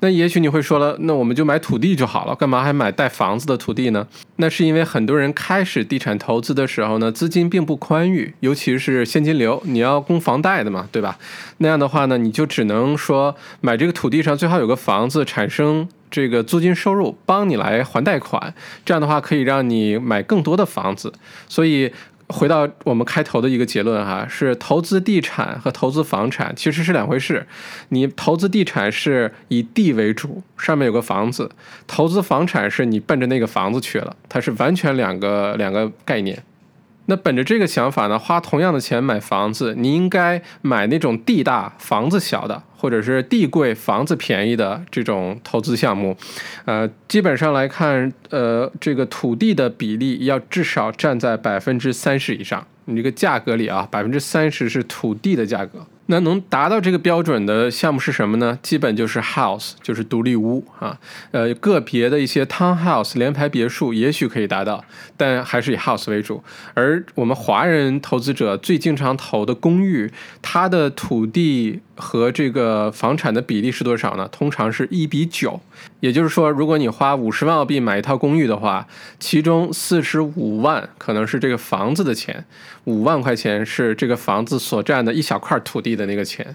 [0.00, 4.06] 那也许你会说了，那我们就买土地就好了，干嘛还买带房子的土地呢？
[4.36, 11.18] 那是因为很多人开始地产投资的时候呢，资金并不宽裕，尤其是现金流，你要供房贷的嘛，对吧？
[11.58, 15.86] 那样的话呢，你就只能说买这个土地上最好有个房子产生。
[16.08, 21.12] 这个租金收入帮你来还贷款，这样的话可以让你买更多的房子。
[21.48, 21.92] 所以
[22.28, 27.46] 回到我们开头的一个结论哈，是投资地产和投资房产其实是两回事。
[27.90, 31.48] 你投资地产是以地为主，上面有个房子；
[31.86, 36.42] 投资房产是你奔着那个房子去了，它是完全两个两个概念。
[37.08, 46.16] 那本着这个想法呢，花同样的钱买房子，你应该买那种地大房子小的，或者是地贵房子便宜的这种投资项目。
[46.66, 52.64] 呃，基本上来看，呃，这个土地的比例要至少占在百分之三十以上。
[52.84, 55.84] 你这个价格里啊，百分之三十是土地的价格。
[56.08, 58.56] 那能达到这个标准的项目是什么呢？
[58.62, 60.96] 基本就是 house，就是独立屋啊。
[61.32, 64.84] 呃，个别的一些 townhouse 联排别墅也许可以达到，
[65.16, 66.40] 但还是以 house 为主。
[66.74, 71.80] 而我们华人投资者最经常投的公寓，它的土地。
[71.96, 74.28] 和这个房产的比例是多少呢？
[74.28, 75.60] 通常是一比九，
[76.00, 78.86] 也就是说，如果你花五十万澳币买一套公寓的话，
[79.18, 82.44] 其中四十五万可能是这个房子的钱，
[82.84, 86.54] 五万块钱是这个房子所占的一小块土地的那个钱。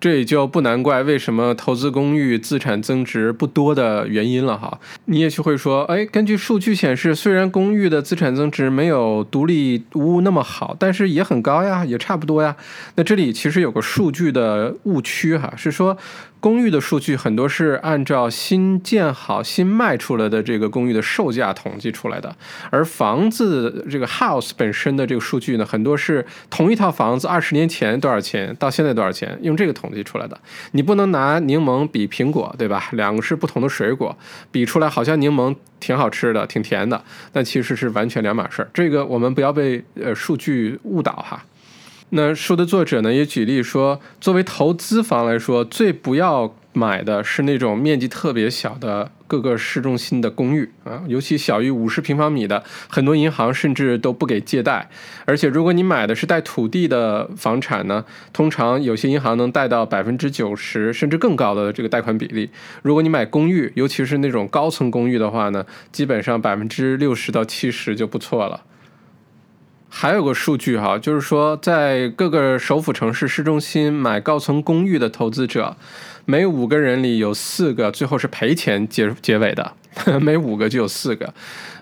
[0.00, 4.80] 这也就不难怪为什么投资公寓资产增值不多的原因了哈。
[5.04, 12.56] 你也许会说，哎，根据数据显示，虽然公寓的资产增值没有独立屋那么好，但是也很高呀，也差不多呀。
[12.94, 15.96] 那这里其实有个数据的误区哈，是说。
[16.40, 22.34] 公寓的数据很多是按照新建好、新卖出来的这个公寓的售价统计出来的，
[22.70, 30.40] 而房子这个 house 本身的这个数据呢，很多是同一套房子二十年前多少钱，到现在多少钱，用这个统计出来的。
[30.72, 32.88] 你不能拿柠檬比苹果，对吧？
[32.92, 34.16] 两个是不同的水果，
[34.50, 38.70] 比出来好像柠檬挺好吃的、挺甜的，但其实是完全两码事儿。
[38.72, 41.44] 这个我们不要被呃数据误导哈。
[42.10, 54.90] 那书的作者呢也举例说，作为投资房来说，最不要买的是那种面积特别小的各个市中心的公寓啊，尤其小于五十平方米的，很多银行甚至都不给借贷。
[55.24, 62.50] 而且如果你买的是带土地的房产呢，通常有些银行能贷到百分之九十甚至更高的这个贷款比例。
[62.82, 68.62] 如果你买公寓，尤其是那种高层公寓的话呢，基本上百分之六十到七十就不错了。
[69.92, 75.76] 还有个数据哈，就是说，在各个首府城市市中心买高层公寓的投资者，
[76.24, 79.72] 每五个人里有四个最后是赔钱结结尾的，
[80.22, 81.34] 每五个就有四个。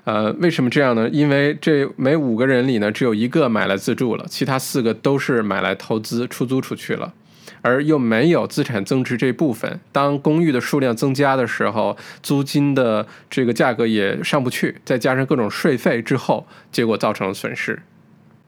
[0.05, 1.07] 呃，为什么这样呢？
[1.11, 7.13] 因为这每五个人里呢，只有一个买来自住了，其他四个都是买来投资出租出去了。
[7.61, 9.81] 而又没有资产增值这部分。
[9.91, 17.83] 当公寓的数量增加的时候，租金的这个价格也上不去，再加上各种税费之后，结果造成了损失。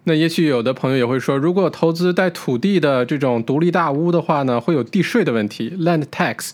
[0.04, 6.50] 那也许有的朋友也会说，如果投资带土地的这种独立大屋的话呢，会有地税的问题 （land tax）。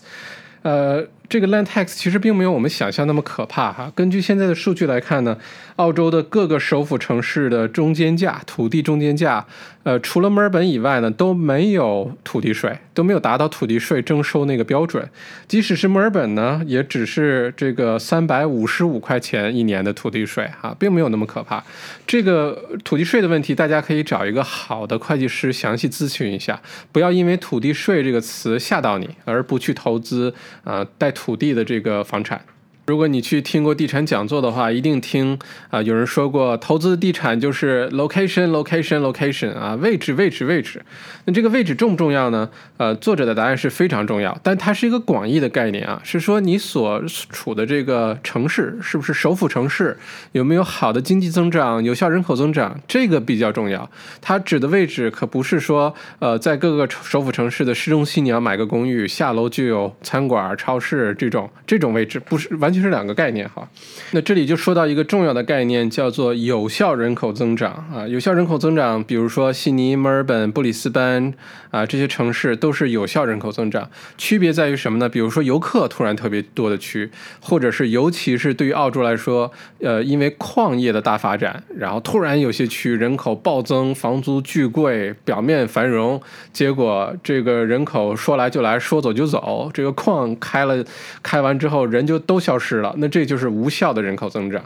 [0.61, 1.07] 呃。
[1.29, 3.91] 这个 land tax 其实并没有我们想象那么可怕哈。
[3.93, 5.37] 根据现在的数据来看呢，
[5.75, 9.45] 澳洲的各个首府城市的中间价土地中间价，
[9.83, 15.09] 呃，除了墨尔本以外呢，都没有土地税，都没有达到土地税征收那个标准。
[15.49, 21.61] 即使是墨尔本呢，也只是这个三百五十五块钱一年的土地税哈，并没有那么可怕。
[22.05, 26.61] 这个土地税的问题，大家可以找一个好的会计师详细咨询一下，
[26.93, 31.13] 不要因为土地税这个词吓到你，而不去投资啊带。
[31.17, 32.45] 土地的这个房产。
[32.87, 35.37] 如果你去听过地产讲座的话，一定听
[35.69, 40.81] 啊，有人说过，投资地产就是 location location location 啊，位置位置位置。
[41.25, 42.49] 那这个位置重不重要呢？
[42.77, 49.97] 呃，作者的答案是非常重要，但它是一个广义的概念啊，是说你所处的这个城市是不是首府城市，
[50.31, 53.91] 有没有好的经济增长、有效人口增长，这个比较重要。
[54.21, 62.76] 它指的位置可不是说，呃，在各个首府城市的市中心你要买个公寓，下楼就有餐馆、超市这种这种位置，不是完全。
[62.77, 63.67] 其是两个概念哈，
[64.11, 68.07] 那这里就说到一个重要的概念，叫做有效人口增长啊。
[68.07, 71.33] 有效人口增长，比如说悉尼、墨尔本、布里斯班
[71.71, 73.89] 啊这些城市都是有效人口增长。
[74.15, 75.09] 区别在于什么呢？
[75.09, 77.09] 比如说游客突然特别多的区，
[77.41, 86.21] 或者是尤其是对于澳洲来说，呃，因为矿业的大发展，然后突然有些区人口暴增，房租巨贵，表面繁荣，
[86.53, 90.85] 结果这个人口说来就来说走就走，这个矿开了
[91.23, 92.66] 开完之后人就都消失。
[92.67, 94.65] 是了，那这就是无效的人口增长。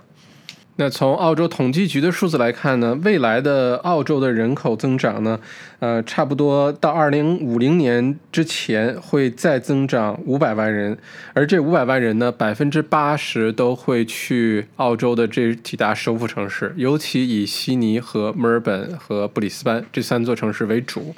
[0.78, 5.40] 那从澳洲统计局的数字来看呢，未来的澳洲的人口增长呢，
[5.80, 10.98] 呃，差不多到二零五零年之前会再增长五百万人，
[11.34, 21.14] 而这五百万人呢，百分之八十都会去澳洲的这几大首府城市，尤其以悉尼和墨尔本和布里斯班这三座城市为主。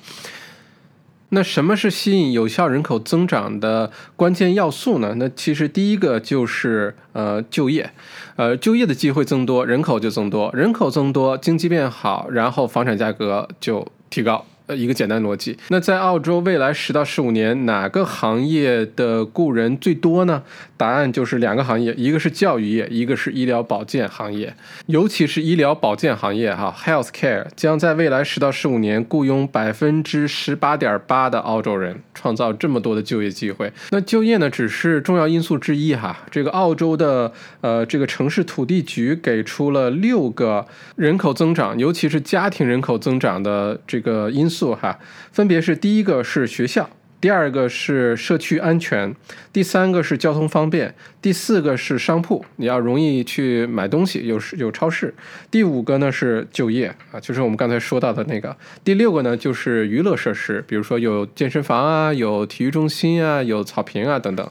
[1.34, 5.16] 那什么是吸引有效人口增长的关键要素呢？
[5.18, 7.92] 那其实第一个就是呃就业，
[8.36, 14.46] 呃就业的机会增多，人口就增多，人口增多，经济变好，然后房产价格就提高。
[14.66, 15.58] 呃，一个简单逻辑。
[15.68, 20.44] 那在澳洲未来十到十五年，哪个行业的雇人最多呢？
[20.84, 24.54] 答案就是两个行业，一个是教育业，一个是医疗保健行业。
[24.88, 33.72] 尤其是医疗保健行业，哈，health care 将在未来十到十五年雇佣百分之十八点八的澳洲人，创造这么多的就业机会。
[33.90, 36.26] 那就业呢，只是重要因素之一，哈。
[36.30, 40.66] 这个澳洲的呃，这个城市土地局给出了六个
[40.96, 44.50] 人口增长，尤其是家庭人口增长的这个因。
[44.54, 45.00] 素哈，
[45.32, 46.88] 分别是第一个是学校，
[47.24, 49.16] 第二个是社区安全，
[49.54, 55.16] 第三个是交通方便，第四个是商铺，你要容易去买东西，有有超市，
[55.50, 64.46] 第五个呢是就业啊，就是我们刚才说到的那个，第六个呢就是娱乐设施，比如说有健身房啊，有体育中心啊，有草坪啊等等。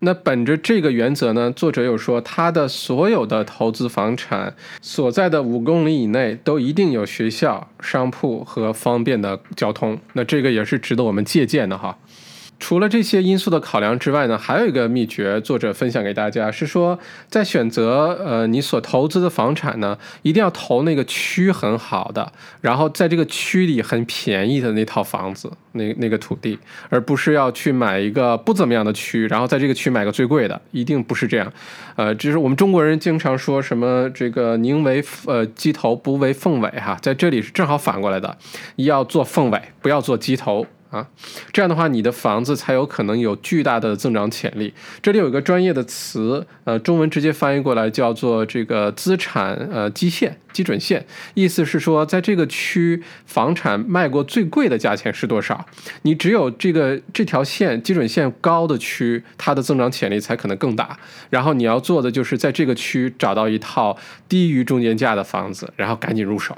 [0.00, 9.98] 那本着这个原则呢，作者又说，他的所有的投资房产所在的五公里以内都一定有学校、商铺和方便的交通。
[10.12, 11.98] 那这个也是值得我们借鉴的哈。
[12.58, 31.52] 除了这些因素的考量之外呢，还有一个秘诀，作者分享给大家是说，在选择呃你所投资的房产呢，一定要投那个区很好的，然后在这个区里很便宜的那套房子，那那个土地，而不是要去买一个不怎么样的区，然后在这个区买个最贵的，一定不是这样。
[31.94, 38.36] 呃，就是我们中国人经常说什么这个宁为呃鸡头不为凤尾哈，在这里是正好反过来的，
[38.76, 40.66] 要做凤尾，不要做鸡头。
[40.90, 41.06] 啊，
[41.52, 44.72] 这样的话，你的房子才有可能有巨大的增长潜力。
[45.02, 55.66] 这里有一个专业的词，呃，中文直接翻译过来叫做这个资产呃基线基准线，意思是说，在这个区房产卖过最贵的价钱是多少？
[56.02, 60.98] 你只有这个这条线基准线高的区，它的增长潜力才可能更大。
[61.28, 63.98] 然后你要做的就是在这个区找到一套
[64.28, 66.56] 低于中间价的房子，然后赶紧入手。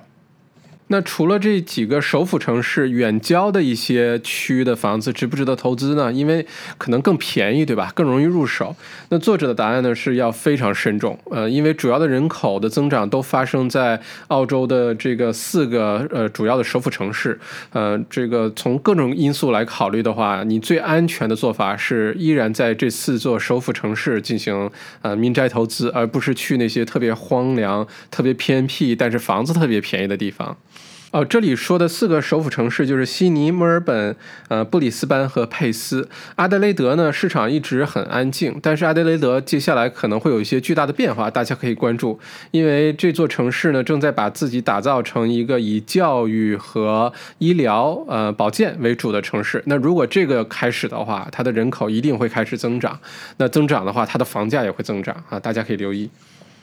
[0.92, 6.12] 那除了这几个首府城市远郊的一些区的房子，值不值得投资呢？
[6.12, 6.44] 因为
[6.78, 7.92] 可能更便宜，对吧？
[7.94, 8.74] 更容易入手。
[9.10, 11.16] 那作者的答案呢是要非常慎重。
[11.30, 17.38] 呃，因为主要的人口的增长都发生在澳洲的这个四个呃主要的首府城市。
[17.72, 24.68] 呃，这个从各种因素来考虑的话，你最安全的做法是依然在这四座首府城市进行
[25.02, 30.56] 呃民宅投资，而不是去那些特别荒凉、特别偏僻但是房子特别便宜的地方。
[31.12, 34.14] 哦，这里说的四个首府城市就是悉尼、墨尔本、
[34.46, 36.08] 呃布里斯班和佩斯。
[36.36, 42.20] 阿德雷德呢，市场一直很安静，但是阿德雷德接下来可能会有一些巨大的变化，大家可以关注，
[42.52, 49.60] 因为这座城市呢正在把自己打造成一个以教育和医疗、呃保健为主的城市。
[49.66, 52.96] 那如果这个开始的话，它的人口一定会开始增长。
[53.38, 56.08] 那增长的话，它的房价也会增长啊，大家可以留意。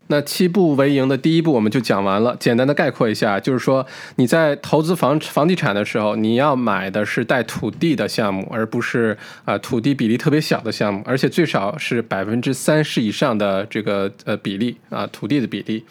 [0.08, 3.86] 那七步为营的第一步我们就讲完了，简单的概括一下，就是说
[4.16, 15.84] 你在投资房房地产的时候，你要买的是带土地的项目，而不是啊土地比例特别小的项目，而且最少是百分之三十以上的这个呃比例啊土地的比例。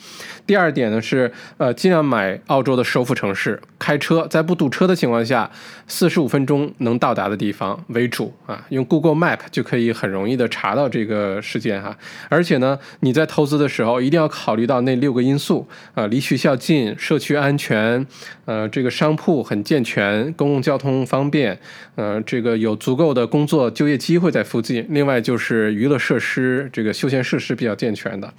[0.46, 5.50] 第二点呢是呃尽量买澳洲的首府城市，开车在不堵车的情况下，
[5.87, 11.97] 四十五分钟能到达的地方为主啊，用 Google Map 就可以很容易的查到这个时间哈。
[12.28, 13.97] 而且呢你在投资的时候。
[14.07, 18.07] 一定要考虑到那六个因素啊，离学校近，社区安全，
[18.45, 21.59] 呃，这个商铺很健全，公共交通方便，
[21.95, 24.87] 呃，这个有足够的工作就业机会在附近。
[24.91, 28.32] 另外就是娱乐设施，这个休闲设施比较健全的。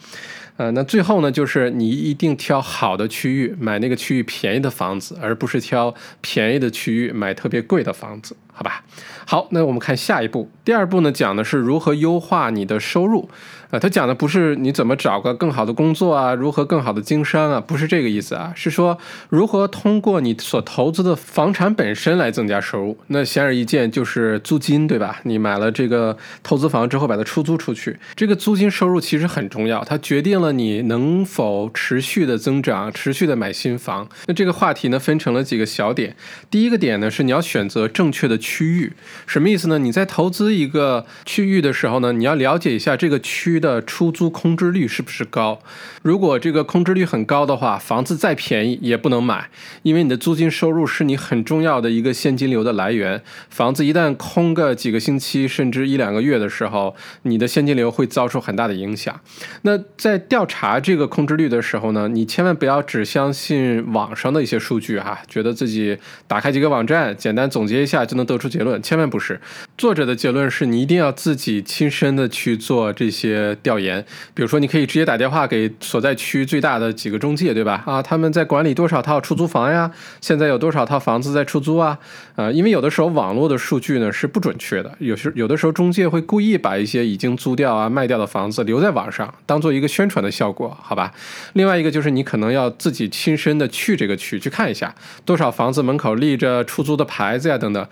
[0.57, 8.83] 呃，那最后呢，就是你一定挑好的区域买那个区域便宜的房子，而不是挑便宜的区域买特别贵的房子，好吧？
[9.27, 13.29] 好，那我们看下一步，第二步呢，讲的是如何优化你的收入。
[13.69, 18.97] 啊，他讲的不是你怎么找个更好的工作啊，如何更好的经商啊，不是这个意思啊，是说
[19.27, 22.97] 如何通过你所投资的房产本身来增加收入。
[23.07, 25.19] 那显而易见就是租金，对吧？
[25.23, 34.07] 你买了这个投资房之后，把它出租出去，这个租金收入其实很重要，它决定了你能否持续的增长，持续的买新房。
[34.27, 36.15] 那这个话题呢，分成了几个小点。
[36.49, 38.93] 第一个点呢，是你要选择正确的区域，
[39.25, 39.77] 什么意思呢？
[39.77, 43.57] 你在投资一个区域的时候呢，你要了解一下这个区。
[43.59, 45.59] 的出租空置率是不是高？
[46.03, 49.49] 如果这个空置率很高的话，房子再便宜也不能买，
[49.81, 53.21] 因为你的租金收入是你很重要的一个现金流的来源。
[53.49, 59.19] 房子一旦空个几个星期，甚至一两个月的时候，你的现金流会遭受很大的影响。
[59.63, 69.39] 那在调查这个空置率的时候呢，你千万不要只相信网上的一些数据哈，觉得自己打开几个网站，简单总结一下就能得出结论，千万不是。
[69.77, 73.47] 作者的结论是你一定要自己亲身的去做这些。
[73.63, 77.83] 调研，比如说，你可以直接打电话给所在区最大的几个中介，对吧？
[77.85, 79.91] 啊，他们在管理多少套出租房呀？
[80.21, 81.97] 现在有多少套房子在出租啊？
[82.35, 91.11] 啊，因为有的时候网络的数据呢是不准确的，有时有的时候中介会故意把一些已经租掉啊、卖掉的房子留在网上，当做一个宣传的效果，好吧？
[91.53, 94.93] 另外一个就是你可能要自己亲身的去这个区去看一下，
[95.25, 97.87] 多少房子门口立着出租的牌子呀，等等。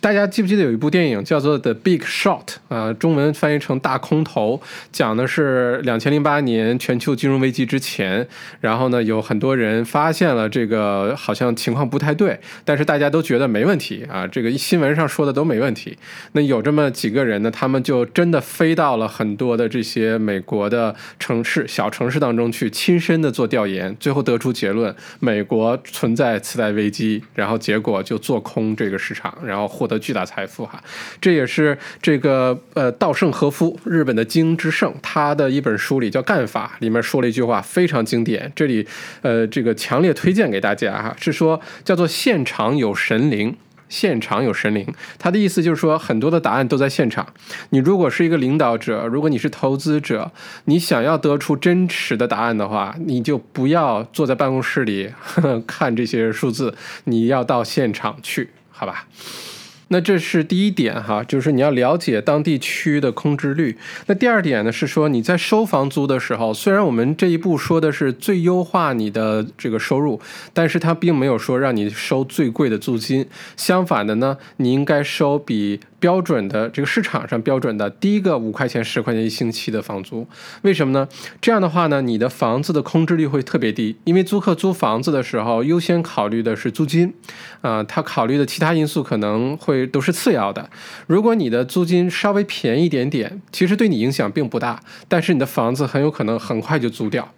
[0.00, 2.92] 大家记不记得有一部电影叫做《The Big Shot》啊？
[2.92, 4.60] 中文翻译成《大空头》。
[4.92, 8.26] 讲的是两千零八年全球金融危机之前，
[8.60, 15.96] 然后呢，有很多人发现了这个好像情况不太对，但是大家都觉得没问题啊，这个新闻上说的都没问题。
[16.32, 30.82] 那有这么几个人呢，他们就真的飞到了很多的这些美国的城市、小城市当中去，亲身的做调研，最后得出结论：美国存在次贷危机，然后结果就做空这个市场，然后获得巨大财富哈。
[31.20, 34.92] 这也是这个呃稻盛和夫，日本的经营之圣。
[35.02, 38.86] 他的一本书里叫《干法》，里面说了一句话非常经典，这里
[39.22, 43.54] 呃这个强烈推荐给大家哈，是说叫做“现场有神灵”，
[43.88, 44.86] 现场有神灵。
[45.18, 47.26] 他的意思就是说，很多的答案都在现场。
[47.70, 50.30] 你如果是一个领导者，如果你是投资者，
[50.66, 55.12] 你想要得出真实的答案的话，你就不要坐在办公室里
[55.66, 59.06] 看这些数字，你要到现场去，好吧？
[59.88, 63.76] 那这是第一点哈，就是你要了解当地区的空置率。
[64.06, 70.20] 那第二点呢，是说你在收房租的时候，虽然我们这一步说的是最优化你的这个收入，
[70.52, 73.26] 但是它并没有说让你收最贵的租金。
[73.56, 75.80] 相反的呢，你应该收比。
[76.00, 80.26] 标准的这个市场上标准的第一个五块钱十块钱一星期的房租，
[80.62, 81.08] 为什么呢？
[81.40, 87.12] 这样的话呢，你的房子的空置率会特别低，因为租客租房子的时候优先考虑的是租金，
[87.60, 90.70] 啊，他考虑的其他因素可能会都是次要的。
[91.06, 97.32] 如果你的租金稍微便宜一点点，其实对你影响并不大，但是你的房子很有可能很快就租掉。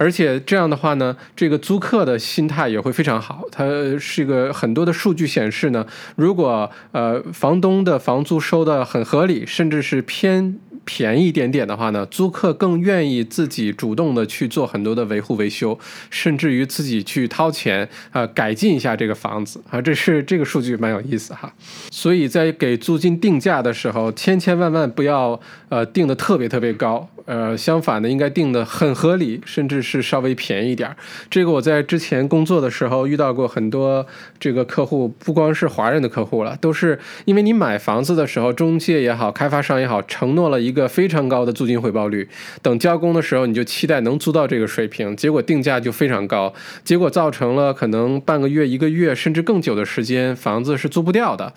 [0.00, 3.42] 而且这样的话呢，这个租客的心态也会非常好。
[3.50, 3.64] 它
[3.98, 5.84] 是一个很多的数据显示呢，
[6.14, 10.58] 如果呃房东的房租收的很合理，甚至是偏。
[10.84, 15.78] 便宜一点点的话呢，租客更愿意自己主动的去做很多的维护维修，
[16.08, 21.52] 甚至于自己去掏钱啊改进一下这个房子啊，这是这个数据蛮有意思哈。
[21.90, 25.38] 所以在给租金定价的时候，千千万万不要
[25.68, 30.96] 呃定的特别特别高，呃相反的应该定的很合理，甚至是稍微便宜一点儿。
[31.28, 34.04] 这个我在之前工作的时候遇到过很多
[34.40, 42.26] 这个客户，不光是华人的客户了，都是因为你买房子的时候，中介也好，开发商也好，承诺了一个非常高的租金回报率，
[42.62, 51.52] 等交工的时候你就期待能租到这个水平，结果定价就非常高，结果造成了可能半个月、一个月甚至更久的时间房子是租不掉的。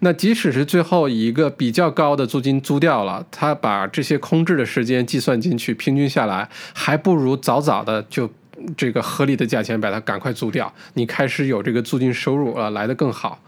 [0.00, 8.28] 那即使是最后以一个比较高的租金租掉了，他把这些空置的时间计算进去，平均下来还不如早早的就
[8.76, 13.38] 这个合理的价钱把它赶快租掉，你开始有这个租金收入啊来得更好。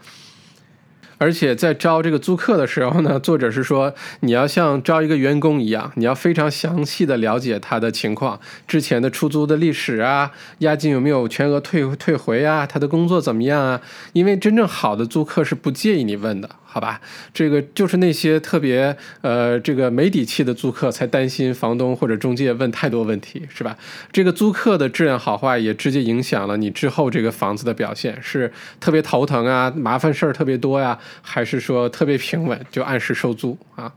[1.17, 13.81] 而且在招这个租客的时候呢，作者是说你要像招一个员工一样，你要非常详细的了解他的情况，之前的出租的历史啊，押金有没有全额退退回啊，他的工作怎么样啊？
[14.13, 16.49] 因为真正好的租客是不介意你问的。
[16.77, 17.01] 好吧，
[17.33, 23.75] 这个就是那些特别呃这个没底气的租客才担心房东或者中介问太多问题，是吧？
[24.11, 33.91] 这个租客的质量好坏也直接影响了你之后这个房子的表现，是特别头疼啊，麻烦事儿特别多呀，还是说特别平稳就按时收租啊？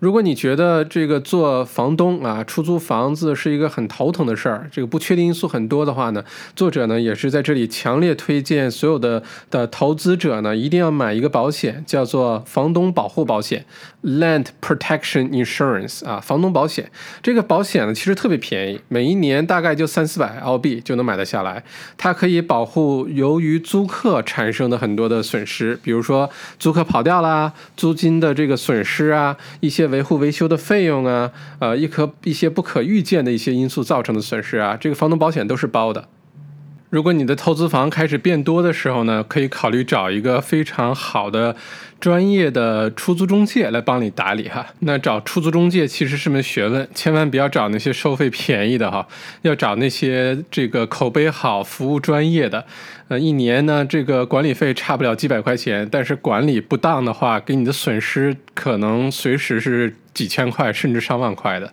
[0.00, 6.24] 如果你觉得这个做房东啊，出租房子是一个很头疼的事儿，这个不确定因素很多的话呢，
[6.56, 13.66] 作者呢也是在这里强烈推荐所有的的投资者呢，一定要买一个保险，叫做房东保护保险。
[14.02, 16.90] （Land Protection Insurance） 啊，房东保险。
[17.22, 21.62] 这个保险呢其实特别便宜，每一年大概就三四百澳币就能买得下来。
[21.98, 29.90] 它可以保护由于租客产生的很多的损失，比如说租客跑掉啦，租金的这个损失啊，一些。
[29.90, 36.06] 维护维修的费用啊，呃，一可一些不可预见的一些因素造成的损失啊，这个房东保险都是包的。
[36.90, 41.54] 如果你的投资房开始变多的时候呢，可以考虑找一个非常好的
[42.00, 44.66] 专业的出租中介来帮你打理哈。
[44.80, 49.06] 那找出租中介其实是门学问，千万不要找那些收费便宜的哈，
[49.42, 52.66] 要找那些这个口碑好、服务专业的。
[53.06, 61.72] 呃，一年呢，这个管理费差不了几百块钱，但是管理不当的话，给你的损失可能随时是几千块甚至上万块的。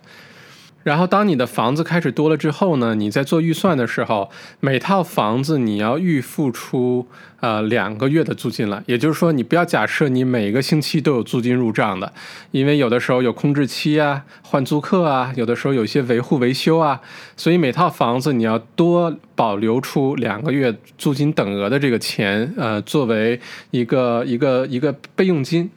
[0.84, 7.06] 然后，当你的房子开始多了之后呢，你在做预算的时候，每套房子你要预付出
[7.40, 8.82] 呃两个月的租金了。
[8.86, 12.10] 也就是说，你不要假设你每个星期都有租金入账的，
[12.52, 16.98] 因为有的时候有空置期啊、换租客啊，有的时候有一些维护维修啊，
[17.36, 23.38] 所以每套房子你要多保留出两个月租金等额的这个钱，呃，作为
[23.72, 25.68] 一个一个一个备用金。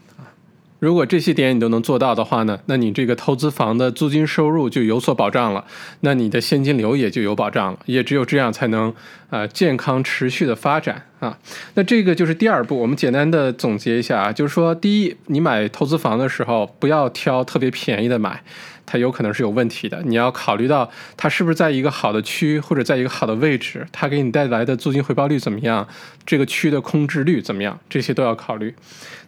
[0.81, 5.63] 如果这些点你都能做到的话呢，那你这个投资房的租金收入就有所保障了，
[5.99, 8.91] 那你的现金流也就有保障了，也只有这样才能
[9.29, 11.37] 啊健康持续的发展啊。
[11.75, 18.41] 那这个就是第二步，我们简单的总结一下啊，就是说，第一，你买投资房的时候不要挑特别便宜的买。
[18.85, 25.87] 它有可能是有问题的，你要考虑到它是不是在一个好的区或者在一个好的位置，它给你带来的租金回报率怎么样，
[26.25, 28.73] 这个区的空置率怎么样，这些都要考虑。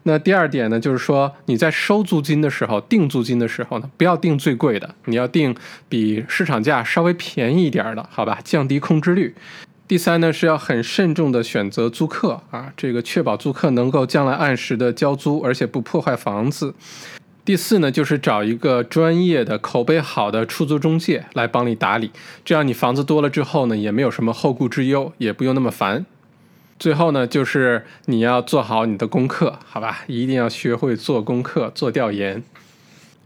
[0.06, 5.56] 那第二点呢，就是说你在收租金的时候，定租金的时候呢，不要定最贵的，你要定
[5.88, 9.34] 比市场价稍微便宜一点的，好吧，降低空置率。
[9.88, 16.74] 第三呢，是要很慎重的选择租客啊，这个确保租客能够将来按时的交租，而且不破坏房子。
[17.46, 22.12] 第四呢，就是找一个专业的、口碑好的出租中介来帮你打理，
[22.46, 26.06] 这样你房子多了之后呢，也没有什么后顾之忧，也不用那么烦。
[26.80, 30.06] 最后呢，就是你要做好你的功课，好吧？
[30.08, 32.42] 一定要学会做功课、做调研。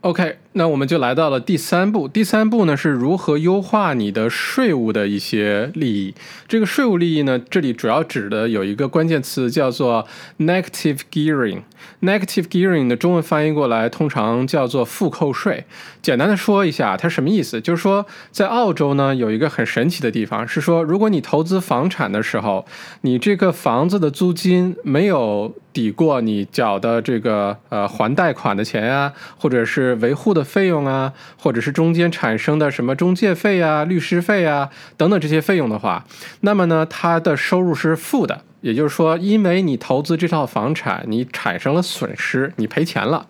[0.01, 2.07] OK，那我们就来到了第三步。
[2.07, 6.13] 第三步呢，是如何优化你的税务的一些利益。
[6.47, 10.05] 这个税务利益呢，这里主要指的有一个关键词叫做
[10.39, 11.61] negative gearing。
[12.01, 15.65] negative gearing 的中文翻译过来通常叫做负扣税。
[16.01, 17.61] 简单的说一下，它什么意思？
[17.61, 22.65] 就是说，在澳洲呢，有一个很神奇的地方，是说，如果你投资房产的时候，
[23.01, 36.03] 你这个房子的租金没有抵过你缴的这个呃还贷款的钱呀，或者是维护的费用啊，或者是中间产生的什么中介费啊、律师费啊等等这些费用的话，
[36.41, 38.41] 那么呢，他的收入是负的。
[38.67, 43.25] 也就是说，因为你投资这套房产，你产生了损失，你赔钱了。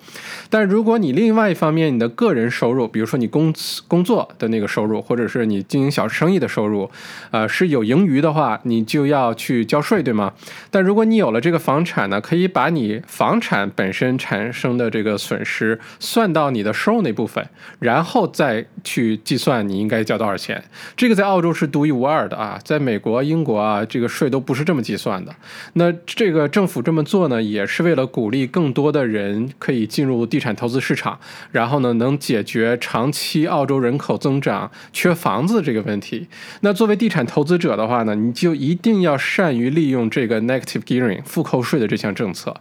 [0.50, 3.54] 但如果你另外一方面，你的个人收入，比如说你工
[3.88, 6.90] 工作的那个收入，或者是你经营小生意的收入，
[7.30, 10.34] 呃，是有盈余的话，你就要去交税，对吗？
[10.72, 20.64] 但如果你有了这个房产呢，可以把你房产本身产生的这个损失算到你的收入那部分，然后再去计算你应该交多少钱。
[20.96, 25.27] 这个在澳洲是独一无二的啊，在美国、英国啊，这个税都不是这么计算的。
[25.74, 31.20] 那这个政府这么做呢，也是为了鼓励更多的人可以进入地产投资市场，
[31.52, 36.28] 然后呢，能解决长期澳洲人口增长缺房子这个问题。
[36.62, 42.56] 那作为地产投资者的话呢，你就一定要善于利用这个 negative gearing 负扣税的这项政策。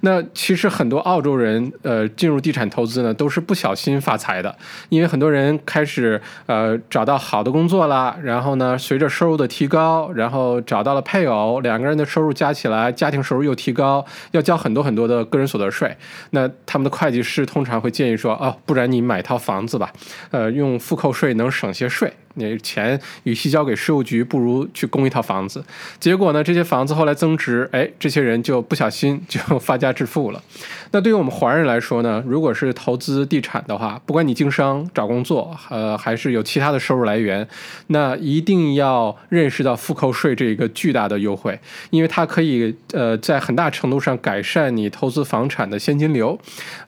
[0.00, 4.56] 那其实很多澳洲人呃进入地产投资呢，都是不小心发财的，
[4.88, 15.96] 因为很多人开始呃找到好的工作啦，然后呢，随着收入的提高，然后找到了配偶，两个人的收入加起来，家庭收入又提高，要交很多很多的个人所得税。
[16.30, 19.92] 那他们的会计师通常会建议说，哦，不然你买套房子吧，
[20.30, 22.12] 呃，用负扣税能省些税。
[22.34, 25.64] 你钱与其交给税务局，不如去供一套房子。
[25.98, 30.42] 结果呢，这些房子后来增值，哎，这些人就不小心就 发家致富了。
[30.90, 37.46] 那对于我们华人来说呢，如果是投资地产的话，不管你经商找工作，呃，还是有其他的收入来源，
[37.88, 41.58] 那一定要认识到复扣税这一个巨大的优惠，
[41.90, 46.38] 因为它可以呃在很大程度上改善你投资房产的现金流，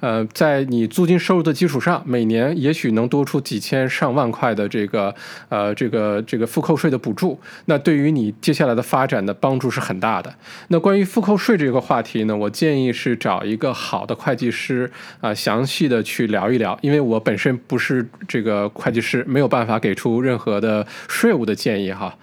[0.01, 5.14] 呃，在你租金收入的基础上，每年也许能多出几千上万块的这个。
[5.49, 10.34] 呃，这个这个复扣税的补助，那对于你接下来的发展的帮助是很大的。
[10.68, 22.16] 那关于复扣税这个话题呢，我建议是找一个好的会计师啊，详细的去聊一聊，因为我本身不是这个会计师，没有办法给出任何的税务的建议哈。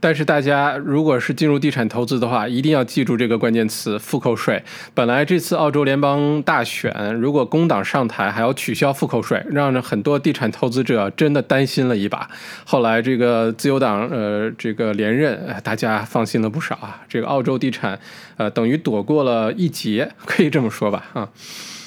[0.00, 4.62] 但是大家如果是进入地产投资的话，一定要记住这个关键词——复扣税。
[4.94, 12.30] 本来这次澳洲联邦大选，如果工党上台，还要取消复扣税，让很多地产投资者真的担心了一把。
[12.64, 17.02] 后来这个自由党呃这个连任，大家放心了不少啊。
[17.08, 17.98] 这个澳洲地产
[18.36, 21.28] 呃等于躲过了一劫，可以这么说吧啊。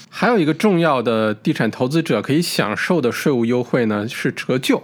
[0.09, 4.83] 还有一个重要的地产投资者可以享受的税务优惠呢，是折旧。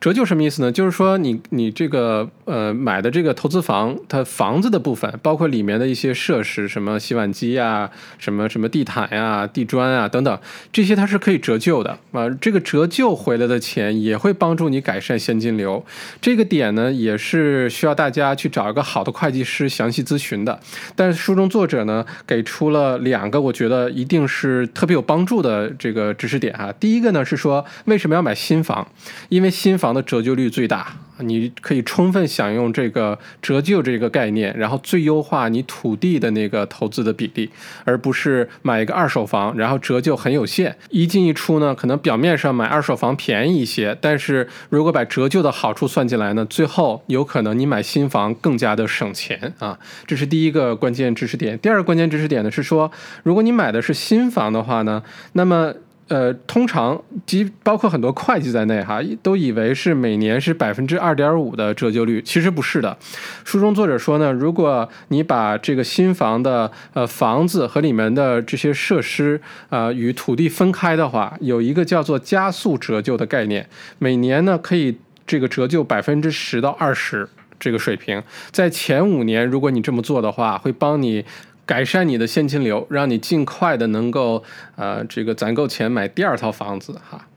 [0.00, 0.70] 折旧什么意思呢？
[0.70, 10.38] 就是说你你这个呃买的这个投资房，它房子的部分，包括里面的一些设施，什么洗碗机呀，什么什么地毯呀、地砖啊等等，
[10.72, 12.30] 这些它是可以折旧的啊。
[12.40, 15.84] 这个折旧回来的钱也会帮助你改善现金流。
[16.20, 20.60] 这个点呢，也是需要大家去找一个好的会计师详细咨询的。
[20.94, 26.72] 但是书中作者呢，给出了两个我觉得一定是特别有帮助的这个知识点哈。
[26.78, 28.86] 第一个呢是说为什么要买新房？
[29.28, 29.87] 因为新房。
[29.88, 37.48] 房的折旧率最大，你可以充分享用这个折旧这个概念，然后最优化你土地的那个投资的比例，
[37.84, 51.58] 而不是买一个二手房，然后折旧很有限，一进一出呢，可能表面上买二手房便宜一些，但是如果把折旧的好处算进来呢，最后有可能你买新房更加的省钱啊，这是第一个关键知识点。
[51.58, 55.72] 第二个关键知识点呢是说，如果你买的是新房的话呢，那么。
[56.08, 62.96] 呃，通常即包括很多会计在内哈，都以为是每年是百分之二点五的折旧率，其实不是的。
[63.44, 74.96] 书中作者说呢，如果你把这个新房的呃房子和里面的这些设施啊与土地分开的话，有一个叫做加速折旧的概念，每年呢可以
[75.26, 77.28] 这个折旧百分之十到二十
[77.60, 81.24] 这个水平，在前五年如果你这么做的话，会帮你。
[81.68, 84.42] 改善你的现金流，让你尽快的能够，
[84.74, 87.27] 呃，这个攒够钱买第二套房子哈。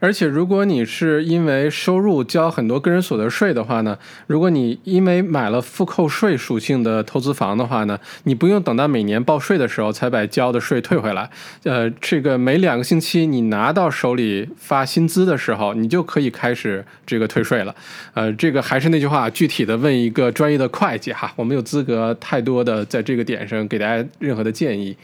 [0.00, 11.28] 而且，如果你是因为收入交很多个人所得税的话呢，如果你因为买了负扣税属性的投资房的话呢，你不用等到每年报税的时候才把交的税退回来。
[11.64, 17.74] 呃，这个每两个星期你拿到手里发薪资的时候，你就可以开始这个退税了。
[18.14, 24.96] 呃，这个还是那句话，具体的问一个专业的会计哈，我没有资格太多的在这个点上给大家任何的建议。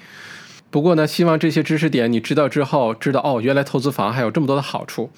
[0.70, 5.10] 不过呢，希望这些知识点你知道之后，知道哦，原来投资房还有这么多的好处。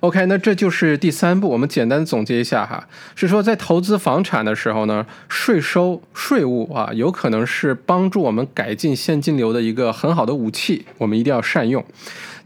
[0.00, 11.84] OK，那这就是第三步，我们简单总结一下哈，是说在投资房产的时候呢，税收税务啊，有可能是帮助我们改进现金流的一个很好的武器，我们一定要善用。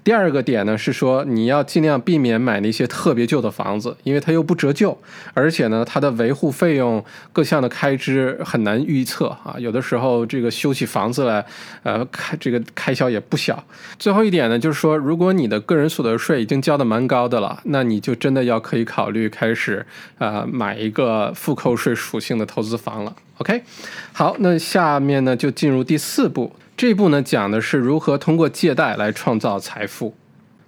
[0.08, 4.96] 第二个点呢是说，你要尽量避免买那些特别旧的房子，因为它又不折旧，
[5.34, 9.56] 而且呢，它的维护费用各项的开支很难预测啊。
[9.58, 11.44] 有的时候这个修起房子来，
[11.82, 13.62] 呃，开这个开销也不小。
[13.98, 19.84] 最后一点呢，就是说，如果你的个人所得税已经交的蛮高的了，那你就真的要可以考虑开始
[20.16, 23.14] 呃买一个负扣税属性的投资房了。
[23.38, 23.62] OK，
[24.12, 26.52] 好，那下面呢就进入第四步。
[26.76, 30.16] 这一步呢，讲的是如何通过借贷来创造财富。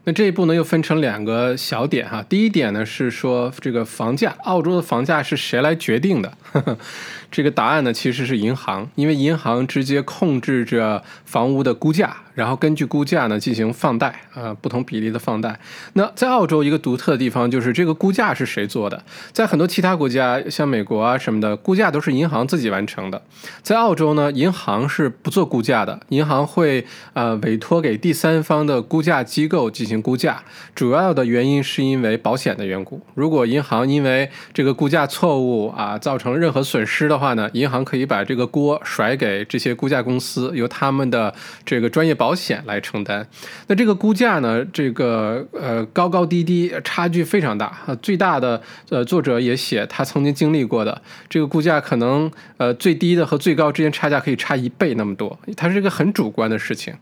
[0.05, 2.25] 那这一步呢，又分成两个小点哈。
[2.29, 6.33] 第一点呢是说这个房价，澳洲的房价是谁来决定的？
[7.31, 12.17] 这个答案呢其实是银行，因为银行直接控制着房屋的估价。
[12.33, 15.61] 然后根据估价呢进行放贷啊，不同比例的放贷。
[15.93, 19.03] 那在澳洲一个独特的地方就是这个估价是谁做的？
[19.33, 23.21] 在很多其他国家，像美国啊什么的，估价都是银行自己完成的。
[23.63, 30.43] 在澳洲呢，银行是不做估价的，银行会呃委托给第三方的估价机构进行估价。
[30.75, 33.03] 主要的原因是因为保险的缘故。
[33.15, 41.33] 如果银行因为这个估价错误啊造成任何损失的话呢，银行可以把这个锅甩给这些估价公司，由他们的
[41.65, 43.27] 这个专业保险来承担。
[43.67, 47.79] 那这个估价呢，这个呃高高低低差距非常大。
[48.01, 55.39] 最大的呃作者也写他曾经经历过的这个估价，可能呃最低的和最高之间差价可以差一倍那么多。
[55.57, 56.95] 它是一个很主观的事情，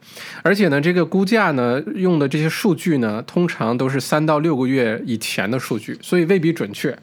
[0.43, 6.99] 而且呢，这个估价呢用的这些数据呢，通常都是三到六个月以前的数据，所以未必准确。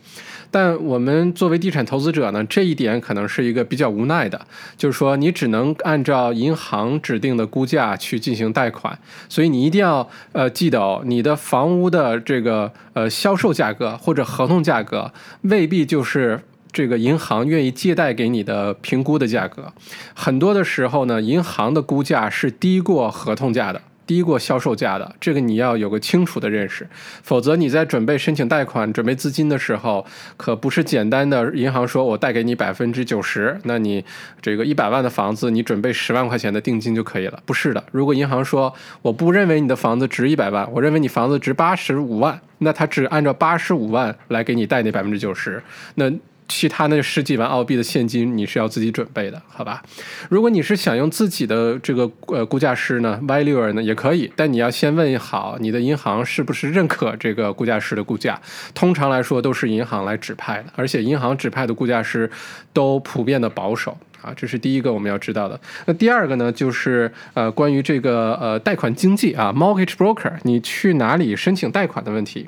[0.52, 4.40] 但我们作为地产投资者呢，这一点可能是一个比较无奈的，
[4.78, 16.42] 就是说你只能按照银行指定的估价去进行贷款，所以你一定要呃记得哦，你的房屋的这个呃销售价格或者合同价格未必就是
[16.72, 19.74] 这个银行愿意借贷给你的评估的价格，
[20.14, 23.82] 很多的时候呢，银行的估价是低过合同价的。
[24.06, 26.88] 低过销售价的，这个你要有个清楚的认识，
[27.24, 30.06] 否则你在准备申请贷款、准备资金的时候，
[30.38, 34.04] 可不是简单的银行说我贷给你百分之九十，那你
[34.42, 37.84] 这个一百万的房子，你准备十万块钱的定金就可以了，不是的。
[37.92, 45.64] 如果银行说我不认为你的房子值一百万，我认为你房子值八十五万，那他只按照八十五万来给你贷那百分之九十，
[45.96, 46.12] 那。
[46.48, 49.82] 其他那十几万澳币的现金你是要自己准备的，好吧？
[50.30, 58.40] 如果你是想用自己的这个呃估价师呢，valuer 呢也可以，但你要先问好你的银行是不是认可这个估价师的估价。
[58.74, 62.30] 通常来说都是银行来指派的，而且银行指派的估价师
[62.72, 65.60] 都普遍的保守啊，这是第一个我们要知道的。
[65.86, 72.48] 那第二个呢，就是呃关于这个呃贷款经济啊，mortgage broker，你去哪里申请贷款的问题。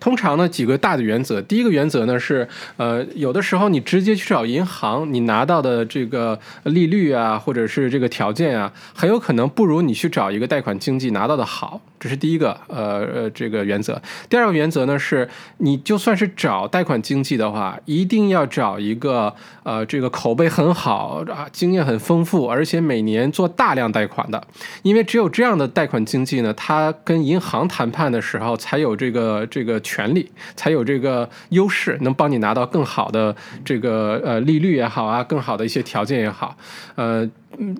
[0.00, 1.40] 通常呢，几个大的原则。
[1.42, 2.46] 第一个原则呢是，
[2.76, 11.80] 呃，有的时候你直接去找银行，你拿到的这个利率啊，或者是这个条件啊，很有可能不如你去找一个贷款经纪拿到的好。
[11.98, 14.00] 这是第一个，呃呃，这个原则。
[14.28, 15.26] 第二个原则呢是，
[15.58, 24.46] 你就算是找贷款经纪的话，一定要找一个呃，这个口碑很好啊，经验很丰富，而且每年做大量贷款的。
[24.82, 36.56] 因为只有这样的贷款经纪呢，他跟银行谈判的时候才有这个这个权利，才有这个优势，能帮你拿到更好的这个呃利率也好啊，更好的一些条件也好，
[36.96, 37.30] 呃。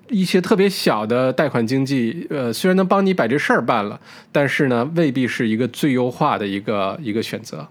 [0.09, 3.99] 一些特别小的贷款经济，呃，虽然能帮你把这事儿办了，
[4.31, 7.67] 但是呢，未必是一个最优化的一个一个选择。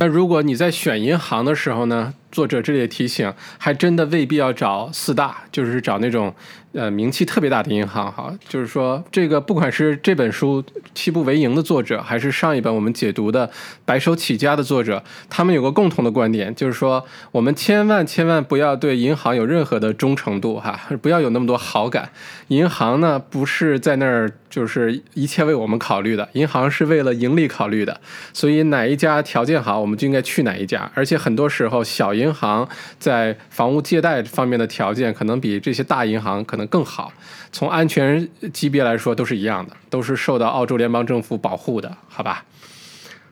[0.00, 6.34] 那如果你在选银行的时候呢，作者这里也提醒，还真的未必要找四大，就是找那种。
[6.72, 10.62] 呃，名气特别大的银行，哈，就是说，这个不管是这本书
[10.94, 13.48] 《七步为营》的作者，还是上一本我们解读的
[13.84, 22.10] 《白手起家》的作者，他们有个共同的观点，就是说，我们千万千万不要对银行有任何的忠诚度，哈，不要有那么多好感。
[22.46, 28.00] 银行呢，不是在那儿就是一切为我们考虑的，银行是为了盈利考虑的。
[28.32, 30.88] 所以哪一家条件好，我们就应该去哪一家。
[30.94, 32.68] 而且很多时候，小银行
[33.00, 36.59] 在房屋借贷方面的条件，可能比这些大银行可能。
[36.66, 37.12] 更好，
[37.52, 42.44] 从安全级别来说都是一样的，都是受到澳洲联邦政府保护的，好吧？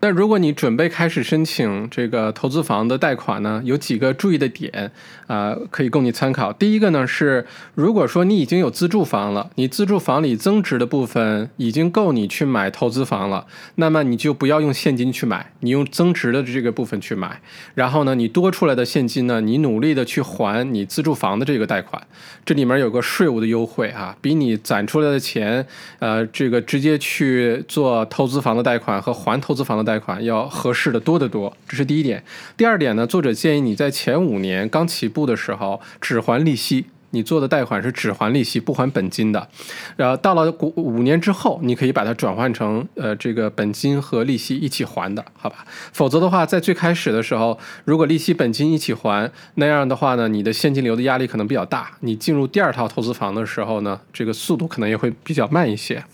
[0.01, 4.93] 那如果你准备开始申请这个投资房的贷款呢，有几个注意的点
[5.27, 6.53] 啊，可以供你参考。
[6.53, 7.45] 第一个呢是，
[7.75, 17.41] 如果说你已经有自住房了，你自住房里增值的部分已经够你去买投资房了，那么你就不要用现金去买，你用增值的这个部分去买。
[17.75, 22.01] 然后呢，你多出来的现金呢，你努力的去还你自住房的这个贷款。
[22.45, 25.67] 这里面有个税务的优惠啊，比你攒出来的钱，
[25.99, 29.88] 呃，这个直接去做投资房的贷款和还投资房的。
[29.89, 32.23] 贷款要合适的多得多，这是第一点。
[32.59, 36.85] 第二点呢，作者建议你在前五年刚起步的时候只还利息。
[37.11, 39.49] 你做的贷款是只还利息不还本金的，
[39.97, 45.65] 然后到了五五年之后，你可以把它转换成呃这个本金和利息一起还的，好吧？
[45.95, 51.91] 否则的话，在最开始的时候，如果利息本金一起还，那样的话呢，你的现金流的压力可能比较大。
[52.01, 56.05] 你进入第二套投资房的时候呢，这个速度可能也会比较慢一些。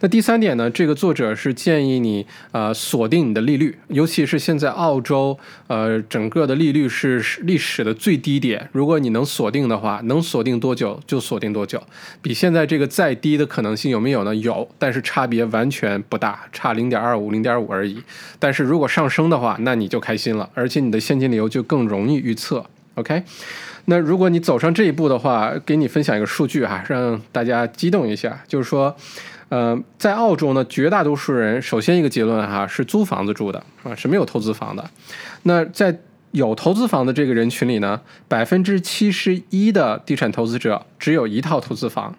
[0.00, 10.46] 那第三点呢，这个作者是建议你呃锁定你的利率，尤其是现在澳洲呃整个的利率是历史的最低点，如果你能锁定的话，能锁。
[10.46, 11.82] 定多久就锁定多久，
[12.22, 14.32] 比现在这个再低的可能性有没有呢？
[14.36, 18.00] 有，但是差别完全不大，差零点二五、零点五而已。
[18.38, 22.64] 但是如果上升的话，那你就开心了，而且你的现金流就更容易预测。
[22.94, 23.24] OK。
[23.86, 28.96] 那如果你走上这一步的话，给你分享一个数据哈，让大家激动一下，就是说，
[29.48, 34.90] 呃，在澳洲呢，绝大多数人首先一个结论哈是租房子住的啊，是没有投资房的。
[35.44, 36.00] 那在
[36.32, 42.16] 有投资房的这个人群里呢，百分之七十一的地产投资者只有一套投资房，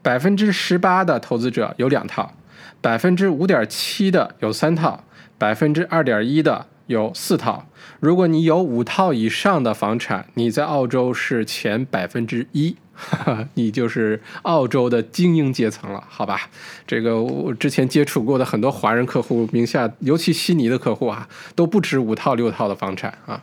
[0.00, 2.32] 百分之十八的投资者有两套，
[2.80, 5.04] 百分之五点七的有三套，
[5.36, 7.66] 百分之二点一的有四套。
[8.00, 12.76] 如果你有五套以上的房产，你在澳洲是前百分之一，
[13.54, 16.50] 你就是澳洲的精英阶层了，好吧？
[16.86, 23.42] 这个我之前接触过的很多华人客户名下，尤其悉尼的客户啊，都不止五套六套的房产啊。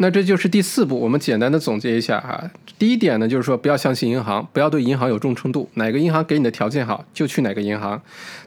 [0.00, 2.50] 那这就是第四步，我们简单的总结一下哈。
[2.78, 8.00] 第一点呢，就是说不要相信银行，不要对银行有忠诚度，哪个银行给你的条件好就去哪个银行。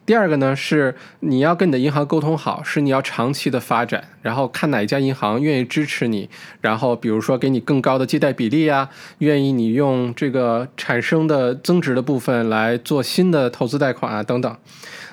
[0.06, 6.30] 第二个呢，是你要跟你的银行沟通好，是你要长期的发展，然后看哪一家银行愿意支持你，
[6.62, 14.58] 然后比如说给你更高的借贷比例啊，愿意你用这个产生的增值的部分来做新的投资贷款啊等等。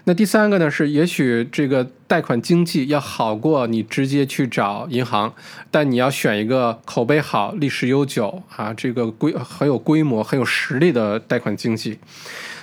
[0.08, 5.34] 那第三个呢是，也许这个贷款经济要好过你直接去找银行，
[5.70, 11.98] 但你要选一个口碑好、历史悠久啊，这个规很有规模、很有实力的贷款经济。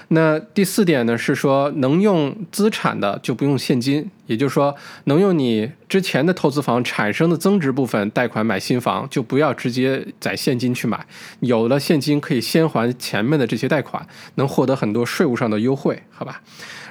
[0.08, 11.06] 那第四点呢是说，能用资产的就不用现金，也就是说，能用你之前的投资房产生的增值部分贷款买新房，就不要直接在现金去买。
[11.41, 16.41] 有了现金可以先还前面的这些贷款，能获得很多税务上的优惠，好吧？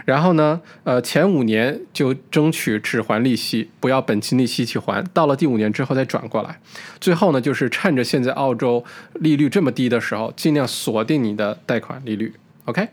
[0.04, 5.04] 然后呢，呃，前五年就争取只还利息，不要本金利息一起还。
[5.12, 6.58] 到了第五年之后再转过来。
[7.00, 8.84] 最后呢，就是趁着现在澳洲
[9.14, 12.34] 利率这么低的时候，尽量锁定你的贷款利率。
[12.66, 12.88] OK。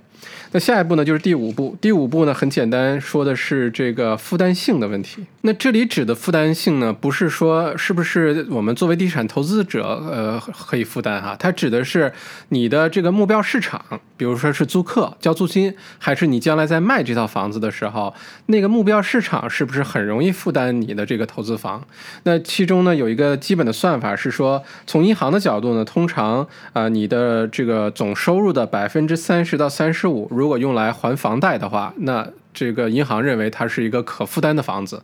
[0.52, 1.76] 那下一步呢，就是第五步。
[1.82, 5.26] 第五步呢，很简单，说的是这个负担性的问题。
[5.42, 11.36] 那这里指的负担性呢，不是说是不是我们作为地产投资者，呃，可以负担哈。
[11.40, 12.14] 它指的是
[12.50, 13.84] 你的这个目标市场，
[14.22, 18.14] 比如说是租客交租金，还是你将来在卖这套房子的时候，
[18.46, 21.84] 那个目标市场是不是很容易负担你的这个投资房？
[22.22, 30.28] 那其中呢，有一个基本的算法是说，从银行的角度呢，通常啊，你的这个总收入的百分之三十到三十五。
[30.30, 35.02] 如果用来还房贷的话，那这个银行认为它是一个可负担的房子。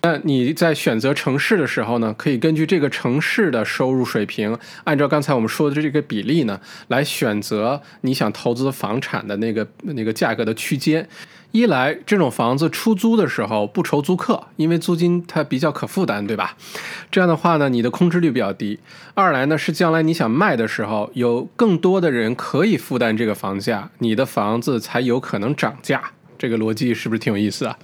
[0.00, 11.08] 那你在选择城市的时候呢，可以根据这个城市的收入水平，按照刚才我们说的这个比例呢，来选择你想投资房产的那个那个价格的区间。
[11.50, 16.54] 一来，这种房子出租的时候不愁租客，因为租金它比较可负担，对吧？
[17.10, 18.78] 这样的话呢，你的空置率比较低。
[19.14, 26.12] 二来呢，是将来你想卖的时候，有更多的人可以负担这个房价，你的房子才有可能涨价。
[26.38, 27.76] 这个逻辑是不是挺有意思啊？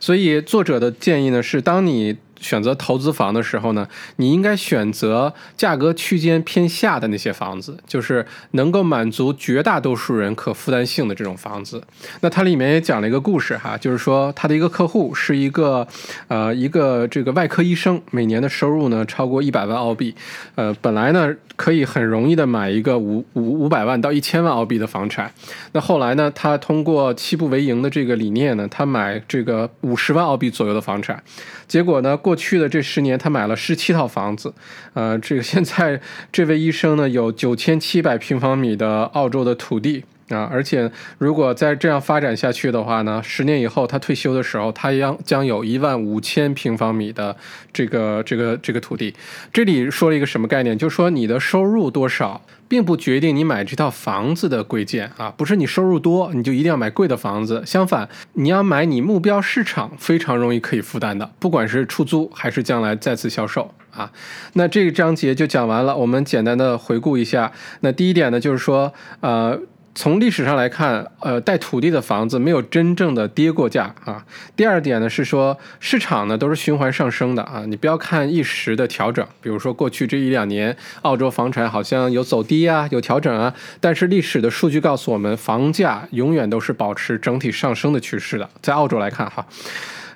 [0.00, 2.16] 所以作者的建议呢，是当你。
[2.40, 3.86] 选择投资房的时候呢，
[4.16, 11.82] 你应该选择价格区间偏下的那些房子，就是能够满足绝大多数人可负担性的这种房子。
[12.20, 15.86] 那它里面也讲了一个故事哈，就是说他的一个客户是一个
[16.28, 20.14] 呃一个这个外科医生，每年的收入呢超过一百万澳币，
[20.54, 25.32] 呃本来呢可以很容易的买一个五五五百万到一千万澳币的房产，
[25.72, 31.22] 那后来呢他通过七步为营的这个理念呢，他买这个五十万澳币左右的房产，
[31.68, 32.16] 结果呢。
[32.16, 34.52] 过去的这十年，他买了十七套房子，
[34.94, 36.00] 呃，这个现在
[36.32, 47.36] 这位医生呢，有九千七百平方米的澳洲的土地啊，而且如果再这样发展下去的话呢，十年以后他退休的时候，他将将有一万五千平方米的
[47.72, 49.14] 这个这个这个土地。
[49.52, 50.76] 这里说了一个什么概念？
[50.76, 52.40] 就是说你的收入多少。
[52.68, 57.62] 并不决定你买这套房子的贵贱啊，不是你收入多你就一定要买贵的房子。
[57.64, 64.12] 相反，你要买你目标市场非常容易可以负担的，不管是出租还是将来再次销售啊。
[64.52, 67.50] 那这个章节就讲完了，我们简单的回顾一下。
[67.80, 69.58] 那第一点呢，就是说，呃。
[69.98, 74.24] 从历史上来看，呃，带土地的房子没有真正的跌过价啊。
[74.54, 79.26] 第二点呢是说，市场呢都是循环上升的啊，你不要看一时的调整。
[79.42, 88.48] 比如说过去这一两年，澳洲房产好像有走低啊，有调整啊，但是历史的数据告诉我们，房价永远都是保持整体上升的趋势的。
[88.62, 89.44] 在澳洲来看哈，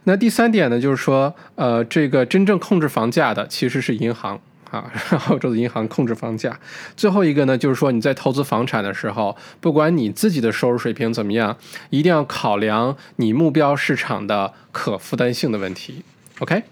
[0.05, 4.41] 那第三点呢就是说，呃，这个真正控制房价的其实是银行。
[4.73, 4.91] 啊，
[5.29, 6.59] 澳洲的银行控制房价。
[6.97, 11.57] 最后一个呢，就是说你在投资房产的时候，不管你自己的收入水平怎么样，
[11.91, 16.03] 一定要考量你目标市场的可负担性的问题。
[16.41, 16.65] OK。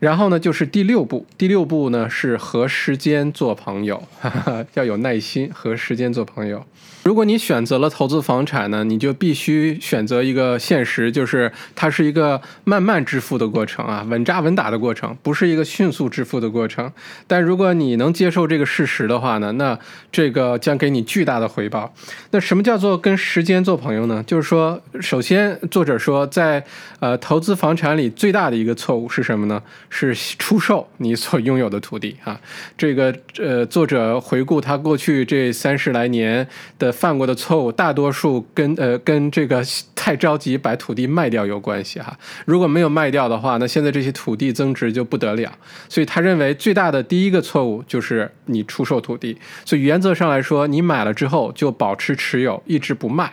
[0.00, 6.64] 然后呢，就是第六步，第六步呢是和时间做朋友，哈哈，要有耐心，和时间做朋友。
[7.04, 16.92] 如果你选择了投资房产呢，你就必须选择一个现实，就是它是一个慢慢致富的过程啊，稳扎稳打的过程，不是一个迅速致富的过程。
[17.26, 19.78] 但如果你能接受这个事实的话呢，那
[20.12, 21.94] 这个将给你巨大的回报。
[22.32, 24.22] 那什么叫做跟时间做朋友呢？
[24.26, 26.62] 就是说，首先作者说，在
[27.00, 29.62] 呃投资房产里最大的一个错误是什么呢？
[29.88, 32.38] 是出售你所拥有的土地啊。
[32.76, 36.46] 这个呃，作者回顾他过去这三十来年
[36.78, 36.92] 的。
[36.98, 39.62] 犯过的错误，大多数跟呃跟这个
[39.94, 42.18] 太着急把土地卖掉有关系哈。
[42.44, 45.56] 如果没有卖掉的话，那现在这些土地增值就不得了。
[45.88, 49.38] 所以他认为最大的第一个错误就是你出售土地。
[49.64, 53.30] 所以原则上来说，你买了之后就保持持有，一直不卖。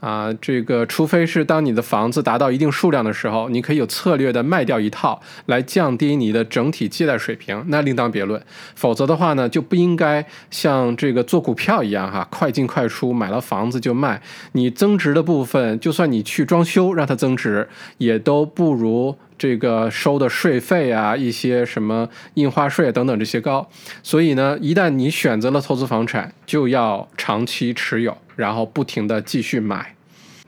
[0.00, 8.42] 啊，这个除非是当你的房子达到一定数量的时候，你可以有策略的卖掉一套来降低你的整体借贷水平，那另当别论。
[8.74, 14.22] 否则的话呢，就不应该像这个做股票一样哈，快进快出，买了房子就卖。
[14.52, 23.66] 你增值的部分，就算你去装修让它增值，也都不如这个收的税费啊，一些什么印花税等等这些高。
[24.02, 28.18] 所以呢，一旦你选择了投资房产，就要长期持有。
[28.36, 29.94] 然后不停的继续买，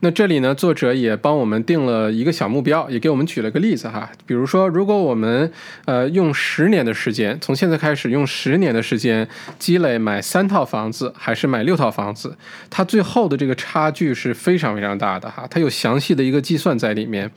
[0.05, 4.11] 那这里呢，作者也帮我们定了一个小目标，也给我们举了个例子哈。
[4.27, 5.49] 比如说，如果我们
[5.85, 9.29] 呃用十年的时间，从现在开始用十年的时间
[9.61, 12.37] 积累买三套房子，还是买六套房子，
[12.69, 15.47] 它最后的这个差距是非常非常大的哈。
[15.49, 17.31] 它有详细的一个计算在里面。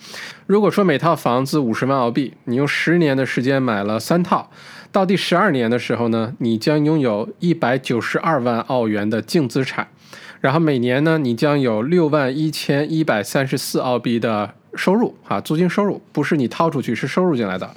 [0.47, 4.49] 如果说每套房子五十万澳币，你用十年的时间买了三套，
[4.91, 9.87] 到第十二年的时候呢，你将拥有一百九十二万澳元的净资产。
[10.45, 17.67] 然后每年呢，你将有六万一千一百三十四澳币的收入啊，租金收入不是你掏出去，是收入进来的。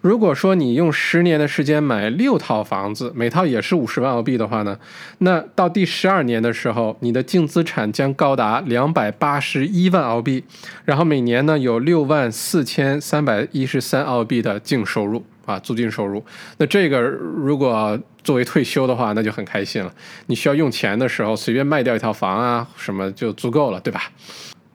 [0.00, 4.78] 如果说你用十年的时间买六套房子，每套也是五十万澳币的话呢，
[5.18, 10.44] 那到第十二年的时候，你的净资产将高达两百八十一万澳币，
[10.86, 15.22] 然后每年呢有六万四千三百一十三澳币的净收入。
[15.50, 16.24] 啊，租金收入，
[16.58, 19.92] 那这个如果作为退休的话，那就很开心了。
[20.26, 24.10] 你需要用钱的时候，随便卖掉一套房啊，什么就足够了，对吧？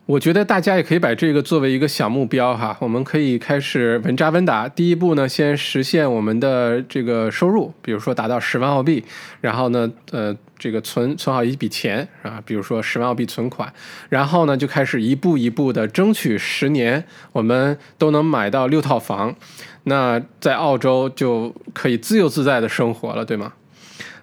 [0.08, 4.70] 我觉得大家也可以把这个作为一个小目标哈，我们可以开始稳扎稳打。
[4.70, 9.04] 第一步呢，先实现我们的这个收入，比如说达到十万澳币，
[9.42, 13.74] 然后呢，呃，这个存存好一笔钱啊，比如说十万澳币存款，
[14.10, 19.36] 然后呢，就开始一步一步的争取十年，我们都能买到六套房，
[19.86, 23.54] 那在澳洲就可以自由自在的生活了，对吗？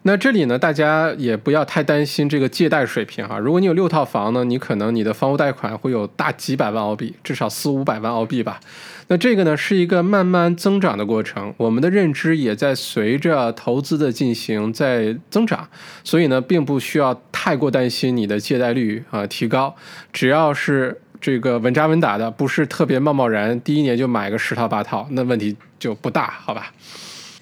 [0.04, 3.38] 那这里呢，大家也不要太担心这个借贷水平哈。
[3.38, 8.58] 如果你有六套房呢，你可能你的房屋贷款会有大几百万澳币，至少四五百万澳币吧。
[9.06, 15.68] 那这个呢是一个慢慢增长的过程，我们的认知也在随着投资的进行在增长，
[16.02, 19.72] 所以呢，并不需要太过担心你的借贷率啊提高。
[20.12, 26.72] 只要是这个稳扎稳打的，不是特别贸贸然，第一年就买个十套八套，那问题就不大，好吧？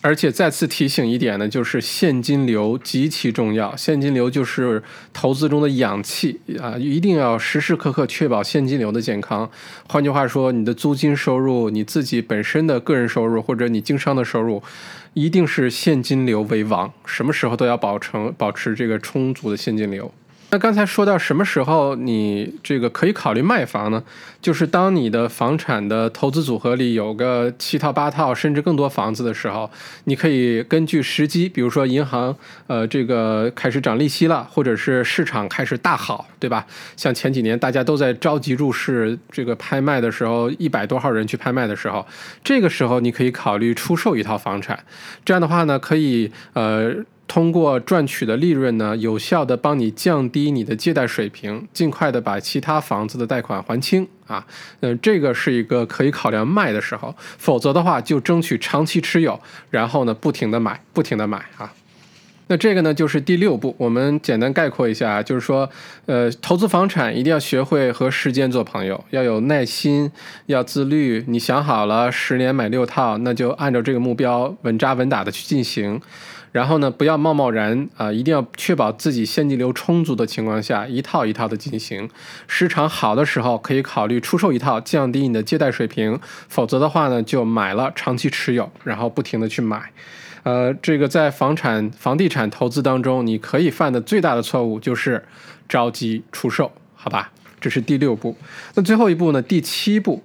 [0.02, 3.76] 而且再次提醒一点呢，就是现金流极其重要。
[3.76, 4.82] 现金流就是
[5.12, 9.50] 投资中的氧气啊，一定要时时刻刻确保现金流的健康。
[9.86, 14.62] 换句话说，你的租金收入、你自己本身的个人收入或者你经商的收入，
[15.12, 20.10] 一定是现金流为王，什么时候都要保成保持这个充足的现金流。
[20.52, 24.02] 那刚才说到什么时候你这个可以考虑卖房呢？
[24.42, 29.70] 就是当你的房产的投资组合里有个七套八套甚至更多房子的时候，
[30.04, 32.34] 你可以根据时机，比如说银行
[32.66, 36.66] 呃这个开始涨利息了，或者是市场开始大好，对吧？
[36.96, 42.04] 像前几年大家都在着急入市，这个拍卖的时候一百多号人去拍卖的时候，
[42.42, 44.82] 这个时候你可以考虑出售一套房产，
[45.24, 46.92] 这样的话呢，可以呃。
[47.30, 54.44] 通过赚取的利润呢，有效的帮你降低你的借贷水平，尽快的把其他房子的贷款还清啊。
[54.80, 59.38] 嗯，这个是一个可以考量卖的时候，否则的话就争取长期持有，
[59.70, 61.72] 然后呢不停的买，不停的买啊。
[62.48, 65.70] 那这个呢就是第六步，我们简单概括一下，就是说，
[66.06, 70.10] 呃，投资房产一定要学会和时间做朋友，要有耐心，
[70.46, 71.24] 要自律。
[71.28, 76.00] 你想好了十年买六套，那就按照这个目标稳扎稳打的去进行。
[76.52, 82.10] 然后呢，不要贸贸然啊，一定要确保自己现金流充足的情况下，一套一套的进行。
[82.48, 86.16] 市场好的时候，可以考虑出售一套，降低你的借贷水平；
[86.48, 89.92] 否则的话呢，就买了长期持有，然后不停的去买。
[90.42, 95.24] 呃，这个在房产、房地产投资当中，你可以犯的最大的错误就是
[95.68, 97.30] 着急出售，好吧？
[97.60, 98.36] 这是第六步。
[98.74, 99.42] 那最后一步呢？
[99.42, 100.22] 第七步。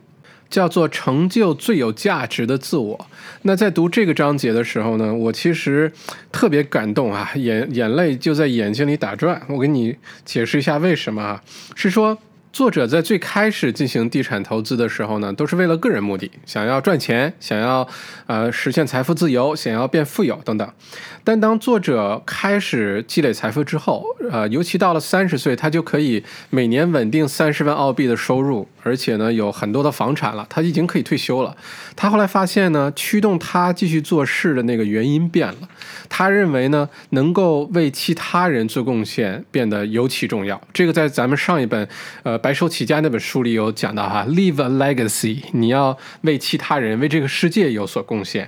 [0.55, 3.07] 叫做“成就最有价值的自我”。
[3.43, 5.91] 那在读这个章节的时候呢，我其实
[6.31, 9.41] 特别感动啊，眼眼泪就在眼睛里打转。
[9.49, 9.93] 我给你
[10.23, 11.43] 解释一下为什么啊？
[11.75, 12.17] 是说。
[12.55, 17.85] 作者在最开始进行地产投资的时候呢，都是为了个人目的，想要赚钱，想要
[18.27, 20.71] 呃实现财富自由，想要变富有等等。
[21.25, 31.57] 但当作者开始积累财富之后，呃，尤其到了三十岁，他就可以每年稳定三十万澳币的收入，而且呢有很多的房产了，他已经可以退休了。
[31.97, 35.67] 他后来发现呢，驱动他继续做事的那个原因变了。
[36.07, 40.61] 他认为呢，能够为其他人做贡献变得尤其重要。
[40.71, 41.85] 这个在咱们上一本
[42.23, 42.35] 呃。
[42.45, 48.47] 白手起家那本书里有讲到哈，leave a legacy，你要为其他人、为这个世界有所贡献。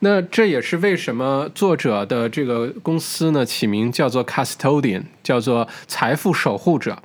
[0.00, 6.96] 那这也是为什么作者的这个公司呢起名叫做 custodian，叫做财富守护者。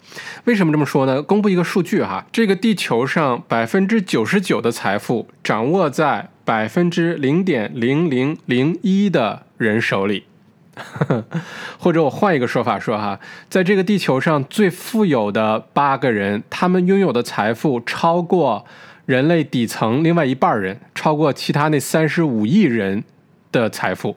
[0.46, 1.20] 为什么这么说呢？
[1.24, 10.26] 公布一个数据哈，这个地球上百分之九十九的财富掌握在百分之零点零零零一的人手里。
[11.78, 13.20] 或者我换一个说法说哈，
[13.50, 18.66] 在这个地球上最富有的八个人，他们拥有的财富超过
[19.06, 23.04] 人类底层另外一半人，超过其他那三十五亿人
[23.52, 24.16] 的财富，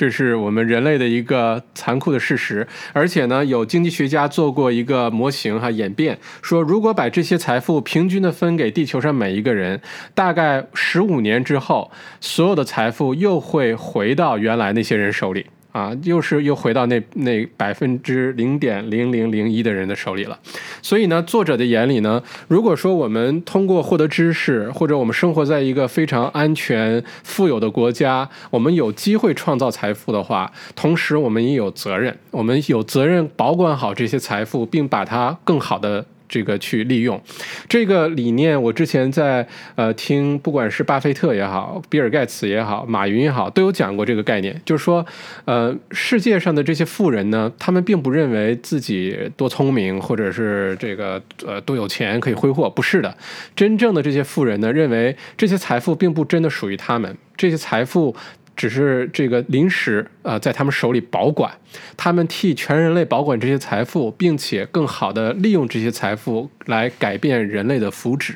[0.00, 2.66] 这是我们人类的一个残酷的事实。
[2.94, 9.78] 而且呢，有经济学家做过一个模型哈，演变说，如果把这些财富平均的分给地球上每一个人，
[10.14, 15.44] 大概十五年之后，所有的财富又会回到原来那些人手里。
[15.72, 20.38] 啊，又是又回到那那百分之零点零零零一的人的手里了。
[20.82, 36.06] 所以呢，作者的眼里呢，如果说我们通过获得知识，或者我们生活在一个非常安全、富有的国家，我们有机会创造财富的话，同时我们也有责任，我们有责任保管好这些财富，并把它更好的。
[36.30, 37.20] 这个去利用
[37.68, 45.04] 这个理念，我之前在呃听，不管是巴菲特也好，比尔盖茨也好，马云也好，都有讲过这个概念，就是说，
[45.44, 53.14] 呃，世界上的这些富人呢，他们并不认为自己多聪明，或者是这个呃多有钱可以挥霍，不是的，
[53.56, 58.14] 真正的这些富人呢，认为这些财富并不真的属于他们，这些财富。
[58.60, 61.50] 只是这个临时呃，在他们手里保管，
[61.96, 68.34] 他们替全人类保管这些财富，并且更好的利用这些财富来改变人类的福祉。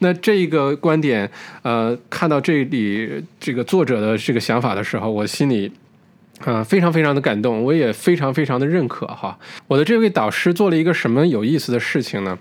[0.00, 1.30] 那这个观点，
[1.62, 5.70] 呃，看到这里这个作者的这个想法的时候，我心里
[6.44, 9.38] 啊非常非常的感动，我也非常非常的认可哈。
[9.68, 12.36] 我的这位导师做了一个什么有意思的事情呢？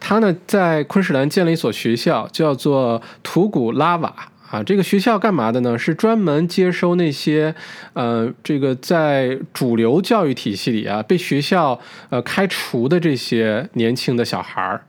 [0.00, 4.31] 他呢在昆士兰建了一所学校，叫做图古拉瓦。
[4.52, 5.78] 啊，这个学校干嘛的呢？
[5.78, 7.54] 是专门接收那些，
[7.94, 11.80] 呃，这个在主流教育体系里啊被学校
[12.10, 14.82] 呃开除的这些年轻的小孩儿。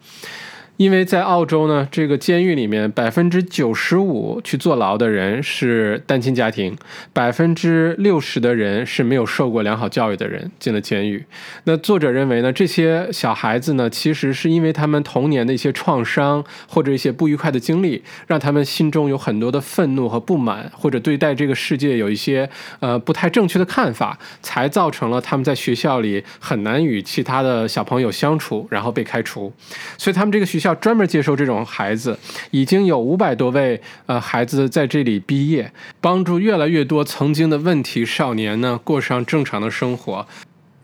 [0.78, 6.76] 因为在澳洲呢，这个监狱里面百分之九十五去坐牢的人是单亲家庭，
[7.14, 11.24] 百分之六十的人是没有受过良好教育的人进了监狱。
[11.66, 22.50] 那作者认为呢，这些小孩子呢，其实是因为他们童年的一些创伤或者一些不愉快的经历，让他们心中有很多的愤怒和不满，或者对待这个世界有一些
[22.80, 29.54] 呃不太正确的看法，才造成了他们在学校里很难与其他的小朋友相处，然后被开除。
[30.00, 30.63] 所以他们这个学。
[30.64, 32.18] 校专门接收这种孩子，
[32.52, 40.26] 已经有五百多位呃孩子在这里毕业，帮助越来越多曾经的问题少年呢过上正常的生活。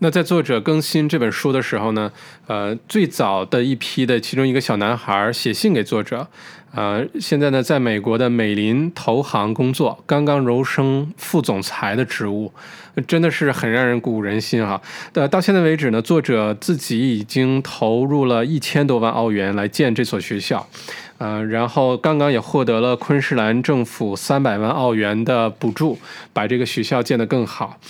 [0.02, 2.10] 那在作者更新这本书的时候呢，
[2.46, 6.26] 呃，最早的一批的其中一个小男孩写信给作者。
[6.72, 12.52] 呃，现在呢，在美国的美林投行工作，刚刚荣升副总裁的职务，
[13.08, 14.80] 真的是很让人鼓舞人心哈。
[15.14, 20.64] 呃，到现在为止呢，作者自己已经投入了一千多万澳元来建这所学校，
[21.18, 25.98] 呃，然后刚刚也获得了昆士兰政府三百万澳元的补助，
[26.32, 27.80] 把这个学校建得更好。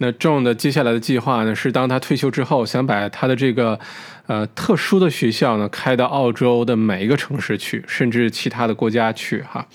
[0.00, 3.80] 那 John 的接下来的计划呢，是当他退休之后，想把他的这个。
[4.28, 9.66] 呃，特殊的学校呢，开到澳洲的每一个城市去，甚至其他的国家去哈。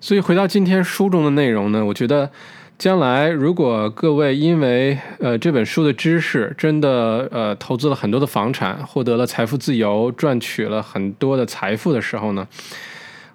[0.00, 2.28] 所以回到今天书中的内容呢，我觉得
[2.76, 12.48] 将来如果各位因为呃这本书的知识，真的呃投资了很多的房产，获得了财富自由，赚取了很多的财富的时候呢，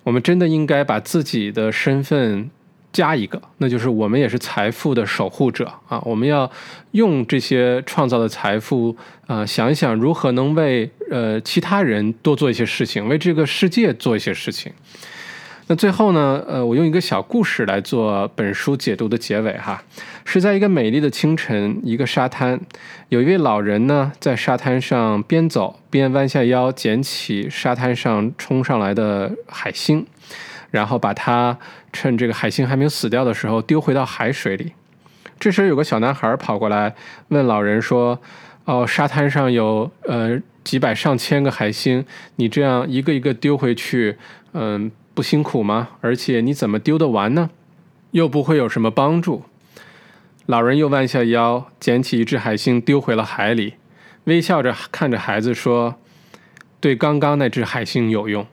[0.04, 2.52] 我们真的应该把自己的身份。
[2.94, 6.02] 加一个，那就是我们也是财富的守护者啊！
[6.04, 6.50] 我们要
[6.92, 8.96] 用这些创造的财富
[9.28, 14.72] 啊，想一想如何能为呃其他人多做一些事情，为这个世界做一些事情。
[15.68, 19.82] 那最后呢，呃，我用一个小故事来做本书解读的结尾哈，
[20.26, 22.60] 是在一个美丽的清晨，一个沙滩，
[23.08, 30.06] 有一位老人呢在沙滩上边走边弯下腰捡起沙滩上冲上来的海星，
[30.72, 31.56] 然后把它
[31.94, 34.74] 趁这个海星还没有死掉的时候丢回到海水里。
[35.40, 36.96] 这时有个小男孩跑过来
[37.28, 38.20] 问老人说
[38.66, 42.04] ：“哦，沙滩上有呃几百上千个海星，
[42.38, 44.18] 你这样一个一个丢回去，
[44.54, 45.90] 嗯。”不辛苦吗？
[46.00, 47.50] 而且你怎么丢得完呢？
[48.12, 49.44] 又不会有什么帮助。
[50.46, 53.74] 老人又弯下腰，捡起一只海星丢回了海里，
[54.24, 55.96] 微笑着看着孩子说
[56.80, 58.48] ：“对刚刚那只海星有用。”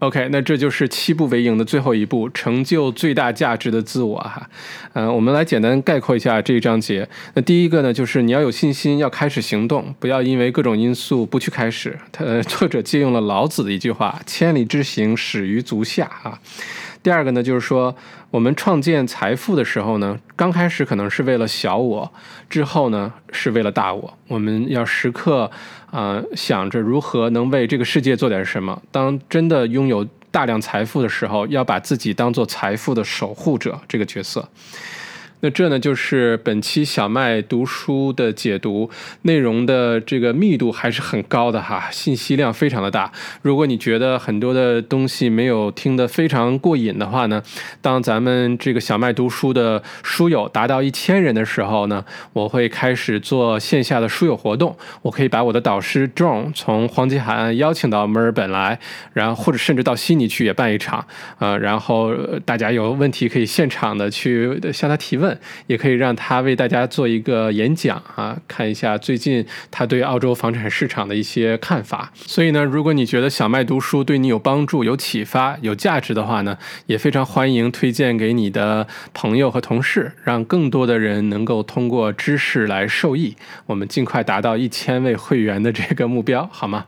[0.00, 4.48] OK，那这就是七步为营的最后一步，成就最大价值的自我哈。
[4.94, 7.06] 嗯，我们来简单概括一下这一章节。
[7.34, 11.98] 那第一个呢，就是你要有信心，要开始行动，不要因为各种因素不去开始。
[12.10, 16.38] 他作者借用了老子的一句话：“千里之行，始于足下。”啊。
[17.02, 17.94] 第二个呢，就是说
[18.30, 22.12] 我们创建财富的时候呢，刚开始可能是为了小我，
[22.48, 24.18] 之后呢是为了大我。
[24.28, 25.50] 我们要时刻
[25.90, 28.80] 啊想着如何能为这个世界做点什么。
[28.90, 34.48] 当真的拥有大量财富的时候，要把自己当做财富的守护者这个角色。
[35.42, 38.90] 那这呢，就是本期小麦读书的解读
[39.22, 43.10] 内容的这个密度还是很高的哈，信息量非常的大。
[43.40, 47.42] 如果你觉得很多的东西没有听得非常过瘾的话呢，
[47.80, 52.04] 当咱们这个小麦读书的书友达到一千人的时候呢，
[52.34, 54.76] 我会开始做线下的书友活动。
[55.00, 58.78] 我可以把我的导师 John 从黄金海岸邀请到墨尔本来，
[59.14, 61.06] 然后或者甚至到悉尼去也办一场，
[61.38, 62.14] 呃，然后
[62.44, 65.29] 大家有问题可以现场的去向他提问。
[65.66, 72.12] 也可以让他为大家做一个演讲啊，看一下最近他对澳洲房产市场的一些看法。
[72.14, 83.36] 所以呢，如果你觉得小麦读书对你有帮助、有启发、有价值的话呢，也非常欢迎推荐给你的朋友和同事，让更多的人能够通过知识来受益。
[83.66, 86.86] 我们尽快达到一千位会员的这个目标，好吗？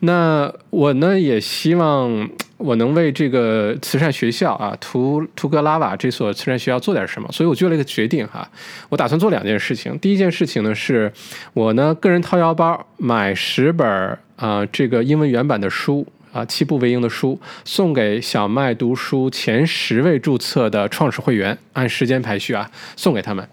[0.00, 2.28] 那我呢，也希望。
[2.58, 8.50] 我能为这个慈善学校啊，图图格拉瓦这所慈善学校做点什么，所以我做了一个决定哈，
[8.88, 9.96] 我打算做两件事情。
[10.00, 11.12] 第一件事情呢，是
[11.54, 16.04] 我呢个人掏腰包买十本啊这个英文原版的书。
[16.38, 23.46] 啊，七步为营的书送给小麦读书前十位注册的创始会员，按时间排序啊，送给他们。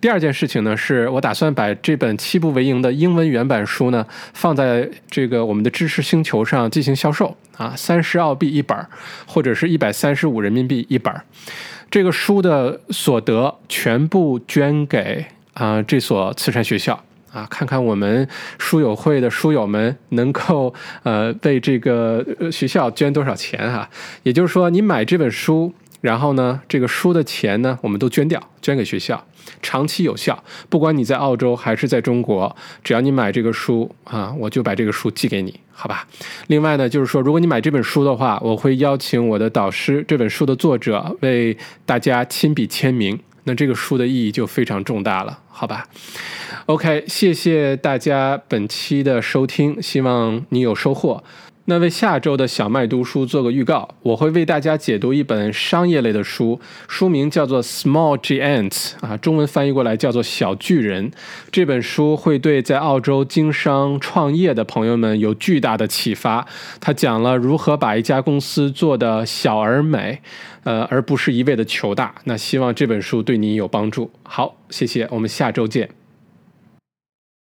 [0.00, 8.78] 第二件事情呢，是我打算把这本七步为营的英文原版书呢，放在这个我们的知识星球上进行销售啊，三十澳币一本，
[9.26, 11.12] 或者是一百三十五人民币一本。
[11.90, 15.24] 这个书的所得全部捐给
[15.54, 17.02] 啊这所慈善学校。
[17.32, 18.26] 啊，看看我们
[18.58, 20.72] 书友会的书友们能够
[21.02, 23.88] 呃为这个学校捐多少钱哈？
[24.22, 29.26] 也就是说，你买这本书，然后呢，这个书的钱呢，我们都捐掉，捐给学校，
[29.60, 30.42] 长期有效。
[30.68, 36.06] 不管你在澳洲还是在中国，只要你买这个书啊，我就把这个书寄给你，好吧？
[36.46, 43.18] 另外呢，就是说，如果你买这本书的话，我会邀请我的导师，这本书的作者为大家亲笔签名。
[43.48, 45.88] 那这个书的意义就非常重大了，好吧
[46.66, 51.24] ？OK，谢谢大家本期的收听，希望你有收获。
[51.70, 56.58] 那为下周的小麦读书做个预告，我会为大家解读一本商业类的书，
[56.88, 61.10] 书名叫做《Small Giants》啊，中文翻译过来叫做《小巨人》。
[61.52, 66.46] 这本书会对在澳洲经商创业的朋友们有巨大的启发。
[66.80, 70.22] 它讲了如何把一家公司做的小而美，
[70.64, 72.14] 呃，而不是一味的求大。
[72.24, 74.10] 那希望这本书对你有帮助。
[74.22, 75.97] 好，谢谢，我们下周见。